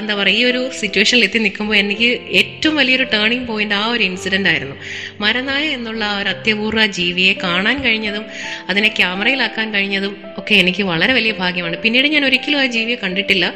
എന്താ 0.00 0.14
പറയുക 0.20 0.40
ഈ 0.40 0.42
ഒരു 0.50 0.60
സിറ്റുവേഷനിൽ 0.80 1.24
എത്തി 1.26 1.38
നിൽക്കുമ്പോൾ 1.44 1.76
എനിക്ക് 1.82 2.08
ഏറ്റവും 2.40 2.74
വലിയൊരു 2.80 3.06
ടേണിംഗ് 3.14 3.46
പോയിന്റ് 3.50 3.74
ആ 3.80 3.84
ഒരു 3.94 4.02
ഇൻസിഡന്റ് 4.08 4.48
ആയിരുന്നു. 4.52 4.76
മരനായ 5.22 5.64
എന്നുള്ള 5.76 6.02
ആ 6.04 6.18
ഒരു 6.20 6.30
അത്യപൂർവ 6.34 6.86
ജീവിയെ 6.98 7.32
കാണാൻ 7.44 7.76
കഴിഞ്ഞതും 7.86 8.24
അതിനെ 8.68 8.90
ക്യാമറയിലാക്കാൻ 8.98 9.68
കഴിഞ്ഞതും 9.74 10.14
ഒക്കെ 10.40 10.54
എനിക്ക് 10.54 10.82
വളരെ 10.92 11.12
വലിയ 11.18 11.32
ഭാഗ്യമാണ്. 11.42 11.78
പിന്നീട് 11.84 12.08
ഞാൻ 12.14 12.24
ഒരിക്കലും 12.24 12.60
ആ 12.60 12.66
ജീവിയെ 12.76 12.98
കണ്ടിട്ടില്ല. 13.04 13.46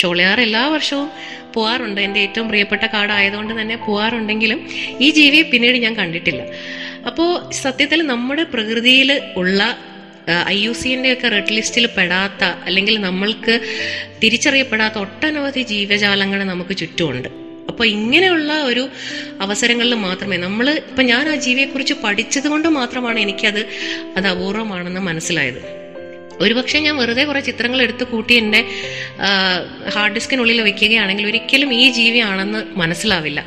ഷോളയാർ 0.00 0.40
എല്ലാ 0.46 0.64
വർഷവും 0.76 1.08
പോവാറുണ്ട്. 1.54 2.00
എന്റെ 2.06 2.20
ഏറ്റവും 2.20 2.48
പ്രിയപ്പെട്ട 2.48 2.84
കാടായതുകൊണ്ട് 2.94 3.52
തന്നെ 3.60 3.76
പോവാറുണ്ടെങ്കിലും 3.86 4.58
ഈ 5.00 5.10
ജീവിയെ 5.10 5.44
പിന്നീട് 5.52 5.78
ഞാൻ 5.84 5.94
കണ്ടിട്ടില്ല. 6.02 6.42
അപ്പോൾ 7.08 7.28
സത്യത്തിൽ 7.64 8.00
നമ്മുടെ 8.12 8.44
പ്രകൃതിയിൽ 8.54 9.10
ഉള്ള 9.42 9.60
ഐ 10.48 10.58
യു 10.62 10.72
സിന്റെ 10.72 11.12
ഒക്കെ 11.12 11.28
റെഡ് 11.28 11.52
ലിസ്റ്റിൽ 11.52 11.86
പെടാത്ത 11.86 12.44
അല്ലെങ്കിൽ 12.44 13.00
നമ്മൾക്ക് 13.00 13.60
തിരിച്ചറിയപ്പെടാത്ത 14.22 14.98
ഒട്ടനവധി 14.98 15.60
ജീവജാലങ്ങൾ 15.60 16.44
നമുക്ക് 16.44 16.76
ചുറ്റുമുണ്ട്. 16.76 17.28
അപ്പോൾ 17.68 17.86
ഇങ്ങനെയുള്ള 17.86 18.62
ഒരു 18.62 18.88
അവസരങ്ങളിൽ 19.40 19.94
മാത്രമേ 19.94 20.36
നമ്മൾ 20.36 20.70
ഇപ്പം 20.70 21.06
ഞാൻ 21.06 21.28
ആ 21.28 21.34
ജീവിയെക്കുറിച്ച് 21.36 21.94
പഠിച്ചത് 21.94 22.48
കൊണ്ട് 22.48 22.68
മാത്രമാണ് 22.68 23.20
എനിക്കത് 23.20 23.66
അത് 24.16 24.26
അപൂർവമാണെന്ന് 24.26 25.00
മനസ്സിലായത്. 25.00 25.60
ഒരുപക്ഷെ 26.40 26.78
ഞാൻ 26.78 26.96
വെറുതെ 26.96 27.24
കുറേ 27.24 27.40
ചിത്രങ്ങൾ 27.40 27.82
എടുത്ത് 27.82 28.04
കൂട്ടി 28.04 28.34
എന്റെ 28.34 28.64
ഹാർഡ് 29.94 30.14
ഡിസ്കിനുള്ളിൽ 30.14 30.60
വെക്കുകയാണെങ്കിൽ 30.60 31.26
ഒരിക്കലും 31.26 31.74
ഈ 31.74 31.90
ജീവിയാണെന്ന് 31.90 32.64
മനസ്സിലാവില്ല. 32.78 33.46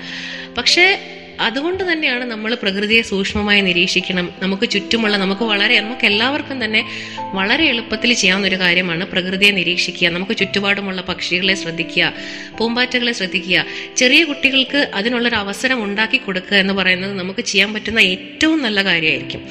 പക്ഷേ 0.57 1.15
അതുകൊണ്ട് 1.39 1.91
തന്നെയാണ് 1.91 2.25
നമ്മൾ 2.25 2.56
പ്രകൃതിയെ 2.56 3.02
സൂക്ഷ്മമായി 3.02 3.62
നിരീക്ഷിക്കണം. 3.62 4.30
നമുക്ക് 4.39 4.69
ചുറ്റുമുള്ള 4.69 5.17
നമുക്ക് 5.17 5.41
വളരെ 5.41 5.80
നമുക്ക് 5.80 6.06
എല്ലാവർക്കും 6.06 6.65
തന്നെ 6.65 6.86
വളരെ 7.34 7.65
എളുപ്പത്തിൽ 7.65 8.13
ചെയ്യാവുന്ന 8.13 8.47
ഒരു 8.47 8.56
കാര്യമാണ് 8.56 9.08
പ്രകൃതിയെ 9.08 9.52
നിരീക്ഷിക്കുക. 9.52 10.10
നമുക്ക് 10.10 10.38
ചുറ്റുപാടുമുള്ള 10.38 11.02
പക്ഷികളെ 11.02 11.54
ശ്രദ്ധിക്കുക 11.54 12.13
പൂമ്പാറ്റകളെ 12.58 13.12
ശ്രദ്ധിക്കുക. 13.12 13.65
ചെറിയ 13.97 14.23
കുട്ടികൾക്ക് 14.23 14.91
അതിനുള്ളൊരു 14.93 15.36
അവസരം 15.36 15.84
ഉണ്ടാക്കി 15.84 16.17
കൊടുക്കുക 16.17 16.58
എന്ന് 16.58 16.73
പറയുന്നത് 16.73 17.13
നമുക്ക് 17.13 17.39
ചെയ്യാൻ 17.39 17.73
പറ്റുന്ന 17.73 17.99
ഏറ്റവും 17.99 18.62
നല്ല 18.62 18.84
കാര്യമായിരിക്കും. 18.84 19.49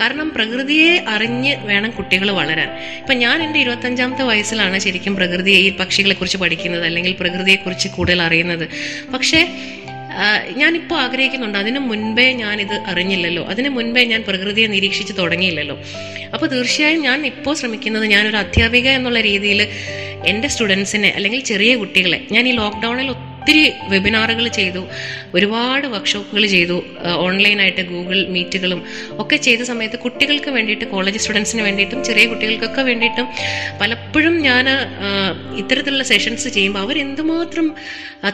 കാരണം 0.00 0.30
പ്രകൃതിയെ 0.30 1.04
അറിഞ്ഞ് 1.08 1.56
വേണം 1.66 1.90
കുട്ടികൾ 1.90 2.30
വളരാൻ. 2.30 2.70
ഇപ്പം 2.98 3.18
ഞാൻ 3.18 3.42
എന്റെ 3.42 3.58
ഇരുപത്തഞ്ചാമത്തെ 3.60 4.24
വയസ്സിലാണ് 4.24 4.78
ശരിക്കും 4.78 5.16
പ്രകൃതിയെ 5.16 5.58
ഈ 5.58 5.76
പക്ഷികളെ 5.76 6.14
കുറിച്ച് 6.14 6.38
പഠിക്കുന്നത് 6.38 6.84
അല്ലെങ്കിൽ 6.84 7.12
പ്രകൃതിയെക്കുറിച്ച് 7.20 7.88
കൂടുതൽ 7.88 8.22
അറിയുന്നത്. 8.22 8.68
പക്ഷേ 9.14 9.48
ഞാനിപ്പോൾ 10.56 11.00
ആഗ്രഹിക്കുന്നുണ്ട്. 11.00 11.58
അതിനു 11.58 11.78
മുൻപേ 11.78 12.32
ഞാനിത് 12.32 12.74
അറിഞ്ഞില്ലല്ലോ. 12.86 13.44
അതിനു 13.44 13.68
മുൻപേ 13.68 14.04
ഞാൻ 14.04 14.22
പ്രകൃതിയെ 14.22 14.66
നിരീക്ഷിച്ച് 14.66 15.12
തുടങ്ങിയില്ലല്ലോ. 15.18 15.78
അപ്പോൾ 16.34 16.46
തീർച്ചയായും 16.46 17.00
ഞാൻ 17.00 17.26
ഇപ്പോൾ 17.26 17.54
ശ്രമിക്കുന്നത് 17.54 18.06
ഞാനൊരു 18.06 18.36
അധ്യാപിക 18.36 18.88
എന്നുള്ള 18.88 19.20
രീതിയിൽ 19.20 19.68
എന്റെ 20.26 20.48
സ്റ്റുഡൻസിനെ 20.48 21.08
അല്ലെങ്കിൽ 21.08 21.40
ചെറിയ 21.40 21.76
കുട്ടികളെ 21.76 22.26
ഞാൻ 22.32 22.48
ഈ 22.48 22.52
ലോക്ക്ഡൗണിൽ 22.52 23.10
ഒത്തിരി 23.46 23.66
വെബിനാറുകൾ 23.88 24.46
ചെയ്തു 24.48 24.80
ഒരുപാട് 25.34 25.84
വർക്ക്ഷോപ്പുകൾ 25.86 26.44
ചെയ്തു 26.46 26.76
ഓൺലൈനായിട്ട് 27.16 27.82
ഗൂഗിൾ 27.82 28.18
മീറ്റുകളും 28.26 28.80
ഒക്കെ 29.18 29.36
ചെയ്ത 29.36 29.62
സമയത്ത് 29.62 29.98
കുട്ടികൾക്ക് 29.98 30.50
വേണ്ടിയിട്ട് 30.50 30.86
കോളേജ് 30.86 31.18
സ്റ്റുഡൻസിന് 31.18 31.62
വേണ്ടിയിട്ടും 31.62 32.00
ചെറിയ 32.04 32.24
കുട്ടികൾക്കൊക്കെ 32.26 32.82
വേണ്ടിയിട്ടും 32.82 33.28
പലപ്പോഴും 33.80 34.34
ഞാൻ 34.40 34.64
ഇത്തരത്തിലുള്ള 35.56 36.04
സെഷൻസ് 36.04 36.48
ചെയ്യുമ്പോൾ 36.48 36.82
അവരെന്തുമാത്രം 36.82 37.68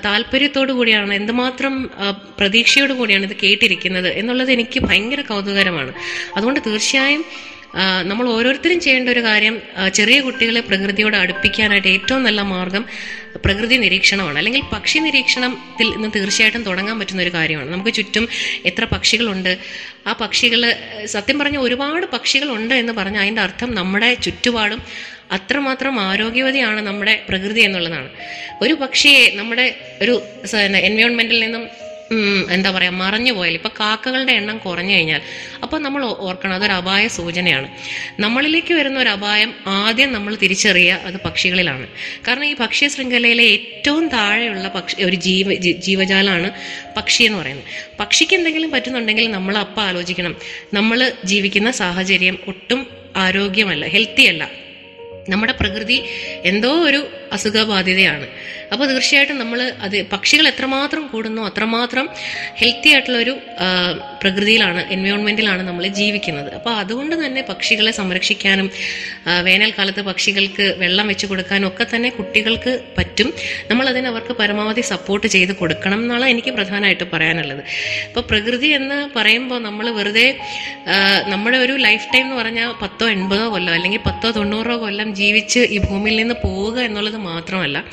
താല്പര്യത്തോടു 0.04 0.72
കൂടിയാണ് 0.72 1.14
എന്തുമാത്രം 1.14 1.76
പ്രതീക്ഷയോടു 2.38 2.92
കൂടിയാണ് 2.92 3.24
ഇത് 3.24 3.36
കേട്ടിരിക്കുന്നത് 3.36 4.10
എന്നുള്ളത് 4.14 4.52
എനിക്ക് 4.52 4.80
ഭയങ്കര 4.80 5.22
കൗതുകരമാണ് 5.28 5.92
അതുകൊണ്ട് 6.36 6.60
തീർച്ചയായും 6.66 7.24
നമ്മൾ 8.04 8.28
ഓരോരുത്തരും 8.28 8.80
ചെയ്യേണ്ട 8.80 9.08
ഒരു 9.08 9.22
കാര്യം 9.22 9.54
ചെറിയ 9.94 10.20
കുട്ടികളെ 10.20 10.60
പ്രകൃതിയോട് 10.60 11.16
അടുപ്പിക്കാനായിട്ട് 11.16 11.88
ഏറ്റവും 11.88 12.22
നല്ല 12.24 12.40
മാർഗം 12.40 12.84
പ്രകൃതി 13.44 13.76
നിരീക്ഷണമാണ്. 13.76 14.38
അല്ലെങ്കിൽ 14.38 14.62
പക്ഷി 14.72 14.98
നിരീക്ഷണത്തിൽ 14.98 15.88
നിന്ന് 15.90 16.08
തീർച്ചയായിട്ടും 16.16 16.62
തുടങ്ങാൻ 16.62 16.98
പറ്റുന്ന 16.98 17.22
ഒരു 17.22 17.32
കാര്യമാണ്. 17.34 17.72
നമുക്ക് 17.72 17.92
ചുറ്റും 17.94 18.28
എത്ര 18.64 18.84
പക്ഷികളുണ്ട് 18.84 19.58
ആ 20.06 20.12
പക്ഷികൾ 20.20 20.60
സത്യം 21.04 21.38
പറഞ്ഞ 21.38 21.58
ഒരുപാട് 21.58 22.06
പക്ഷികളുണ്ട് 22.06 22.74
എന്ന് 22.74 22.92
പറഞ്ഞ 22.92 23.16
അതിന്റെ 23.16 23.42
അർത്ഥം 23.42 23.74
നമ്മുടെ 23.74 24.14
ചുറ്റുപാടും 24.14 24.82
അത്രമാത്രം 25.32 26.00
ആരോഗ്യവതിയാണ് 26.00 26.80
നമ്മുടെ 26.80 27.24
പ്രകൃതി 27.28 27.60
എന്നുള്ളതാണ്. 27.60 28.10
ഒരു 28.62 28.74
പക്ഷിയെ 28.74 29.22
നമ്മുടെ 29.36 29.66
ഒരു 30.02 30.22
എൻവയോൺമെന്റിൽ 30.88 31.40
നിന്നും 31.40 31.64
എന്താ 32.50 32.70
പറയുക 32.70 32.92
മറഞ്ഞു 32.92 33.32
പോയാൽ 33.32 33.54
ഇപ്പം 33.54 33.70
കാക്കകളുടെ 33.80 34.32
എണ്ണം 34.32 34.58
കുറഞ്ഞു 34.58 34.94
കഴിഞ്ഞാൽ 34.94 35.20
അപ്പോൾ 35.62 35.80
നമ്മൾ 35.80 36.04
ഓർക്കണം 36.04 36.54
അതൊരു 36.54 36.72
അപായ 36.72 37.08
സൂചനയാണ്. 37.08 37.68
നമ്മളിലേക്ക് 38.20 38.74
വരുന്ന 38.74 38.98
ഒരു 38.98 39.08
അപായം 39.08 39.54
ആദ്യം 39.66 40.12
നമ്മൾ 40.12 40.34
തിരിച്ചറിയുക 40.34 40.94
അത് 40.94 41.20
പക്ഷികളിലാണ്. 41.24 41.86
കാരണം 42.28 42.44
ഈ 42.44 42.54
ഭക്ഷ്യ 42.60 42.88
ശൃംഖലയിലെ 42.88 43.44
ഏറ്റവും 43.44 44.08
താഴെയുള്ള 44.08 44.68
പക്ഷി 44.68 45.02
ഒരു 45.02 45.16
ജീവ 45.16 45.54
ജീവജാലമാണ് 45.54 46.50
പക്ഷി 46.96 47.22
എന്ന് 47.22 47.38
പറയുന്നത്. 47.38 47.64
പക്ഷിക്ക് 48.00 48.34
എന്തെങ്കിലും 48.34 48.70
പറ്റുന്നുണ്ടെങ്കിൽ 48.70 49.30
നമ്മൾ 49.30 49.58
അപ്പം 49.58 49.82
ആലോചിക്കണം. 49.82 50.36
നമ്മൾ 50.74 51.12
ജീവിക്കുന്ന 51.24 51.70
സാഹചര്യം 51.70 52.38
ഒട്ടും 52.48 52.86
ആരോഗ്യമല്ല 53.16 53.86
ഹെൽത്തി 53.86 54.22
അല്ല. 54.22 54.50
നമ്മുടെ 55.28 55.52
പ്രകൃതി 55.52 56.02
എന്തോ 56.44 56.68
ഒരു 56.68 57.06
അസുഖബാധിതയാണ്. 57.36 58.26
അപ്പോൾ 58.72 58.86
തീർച്ചയായിട്ടും 58.90 59.38
നമ്മൾ 59.42 59.60
അത് 59.86 59.96
പക്ഷികൾ 60.12 60.44
എത്രമാത്രം 60.50 61.02
കൂടുന്നു 61.12 61.42
അത്രമാത്രം 61.48 62.06
ഹെൽത്തി 62.60 62.90
ആയിട്ടുള്ള 62.92 63.18
ഒരു 63.24 63.34
പ്രകൃതിയിലാണ് 64.22 64.80
എൻവയോൺമെന്റിലാണ് 64.94 65.62
നമ്മൾ 65.68 65.84
ജീവിക്കുന്നത്. 65.98 66.50
അപ്പോൾ 66.58 66.72
അതുകൊണ്ട് 66.82 67.14
തന്നെ 67.22 67.42
പക്ഷികളെ 67.50 67.92
സംരക്ഷിക്കാനും 68.00 68.68
വേനൽക്കാലത്ത് 69.48 70.02
പക്ഷികൾക്ക് 70.10 70.66
വെള്ളം 70.82 71.06
വെച്ച് 71.12 71.26
കൊടുക്കാനും 71.32 71.66
ഒക്കെ 71.70 71.84
തന്നെ 71.94 72.10
കുട്ടികൾക്ക് 72.18 72.72
പറ്റും. 72.98 73.28
നമ്മൾ 73.70 73.84
അതിന് 73.92 74.08
അവർക്ക് 74.12 74.34
പരമാവധി 74.40 74.84
സപ്പോർട്ട് 74.92 75.26
ചെയ്ത് 75.34 75.52
കൊടുക്കണം 75.60 76.00
എന്നാണ് 76.04 76.26
എനിക്ക് 76.34 76.52
പ്രധാനമായിട്ട് 76.58 77.06
പറയാനുള്ളത്. 77.14 77.62
ഇപ്പോൾ 78.08 78.24
പ്രകൃതി 78.30 78.70
എന്ന് 78.78 78.98
പറയുമ്പോൾ 79.18 79.60
നമ്മൾ 79.68 79.86
വെറുതെ 79.98 80.26
നമ്മുടെ 81.32 81.58
ഒരു 81.64 81.74
ലൈഫ് 81.86 82.08
ടൈം 82.14 82.24
എന്ന് 82.26 82.38
പറഞ്ഞാൽ 82.42 82.70
പത്തോ 82.82 83.06
എൺപതോ 83.16 83.46
കൊല്ലം 83.54 83.74
അല്ലെങ്കിൽ 83.78 84.02
പത്തോ 84.08 84.28
തൊണ്ണൂറോ 84.38 84.76
കൊല്ലം 84.84 85.08
ജീവിച്ച് 85.20 85.60
ഈ 85.76 85.78
ഭൂമിയിൽ 85.88 86.16
നിന്ന് 86.22 86.36
പോവുക 86.46 86.78
എന്നുള്ളത് 86.88 87.18
മാത്രമല്ല 87.22 87.84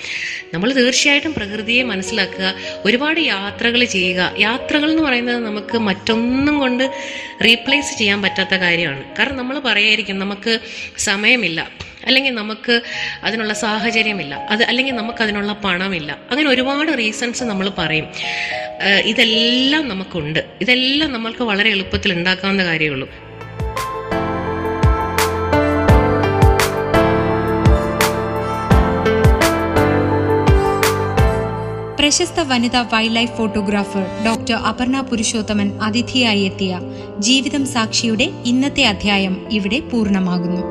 നമ്മൾ 0.53 0.73
തീർച്ചയായിട്ടും 0.73 1.33
പ്രകൃതിയെ 1.33 1.83
മനസ്സിലാക്കുക 1.83 2.53
ഒരുപാട് 2.85 3.19
യാത്രകൾ 3.19 3.83
ചെയ്യുക. 3.95 4.21
യാത്രകൾ 4.39 4.91
എന്ന് 4.91 5.03
പറയുന്നത് 5.03 5.39
നമുക്ക് 5.45 5.77
മറ്റൊന്നും 5.77 6.59
കൊണ്ട് 6.59 6.85
റീപ്ലേസ് 7.45 7.97
ചെയ്യാൻ 7.97 8.21
പറ്റാത്ത 8.21 8.55
കാര്യമാണ്. 8.55 9.03
കാരണം 9.19 9.37
നമ്മൾ 9.37 9.59
പറയായിരിക്കും 9.59 10.19
നമുക്ക് 10.19 10.59
സമയമില്ല. 10.97 11.59
അല്ലെങ്കിൽ 12.05 12.33
നമുക്ക് 12.33 12.81
അതിനുള്ള 13.23 13.53
സാഹചര്യമില്ല. 13.53 14.35
അത് 14.35 14.63
അല്ലെങ്കിൽ 14.63 14.93
നമുക്ക് 14.95 15.21
അതിനുള്ള 15.23 15.53
പണമില്ല. 15.53 16.11
അങ്ങനെ 16.29 16.49
ഒരുപാട് 16.49 16.91
റീസൺസ് 16.97 17.43
നമ്മൾ 17.43 17.71
പറയും. 17.77 18.05
ഇതെല്ലാം 19.05 19.87
നമുക്കുണ്ട്. 19.87 20.41
ഇതെല്ലാം 20.61 21.13
നമ്മൾക്ക് 21.13 21.43
വളരെ 21.43 21.69
എളുപ്പത്തിൽ 21.69 22.13
ഉണ്ടാക്കാവുന്ന 22.13 22.65
കാര്യമുള്ളൂ 22.65 23.28
പ്രശസ്ത 32.09 32.39
വനിതാ 32.39 32.81
wild 32.81 33.15
life 33.15 33.37
photographer 33.37 34.03
doctor 34.25 34.53
Aparna 34.53 35.01
Purushothaman 35.01 35.67
അതിഥിയായി 35.81 36.43
എത്തിയ 36.43 36.79
ജീവിതം 37.19 37.65
സാക്ഷിയുടെ 37.65 38.27
ഇന്നത്തെ 38.45 38.83
അധ്യായം 38.83 39.47
ഇവിടെ 39.51 39.79
പൂർണമാകുന്നു. 39.79 40.63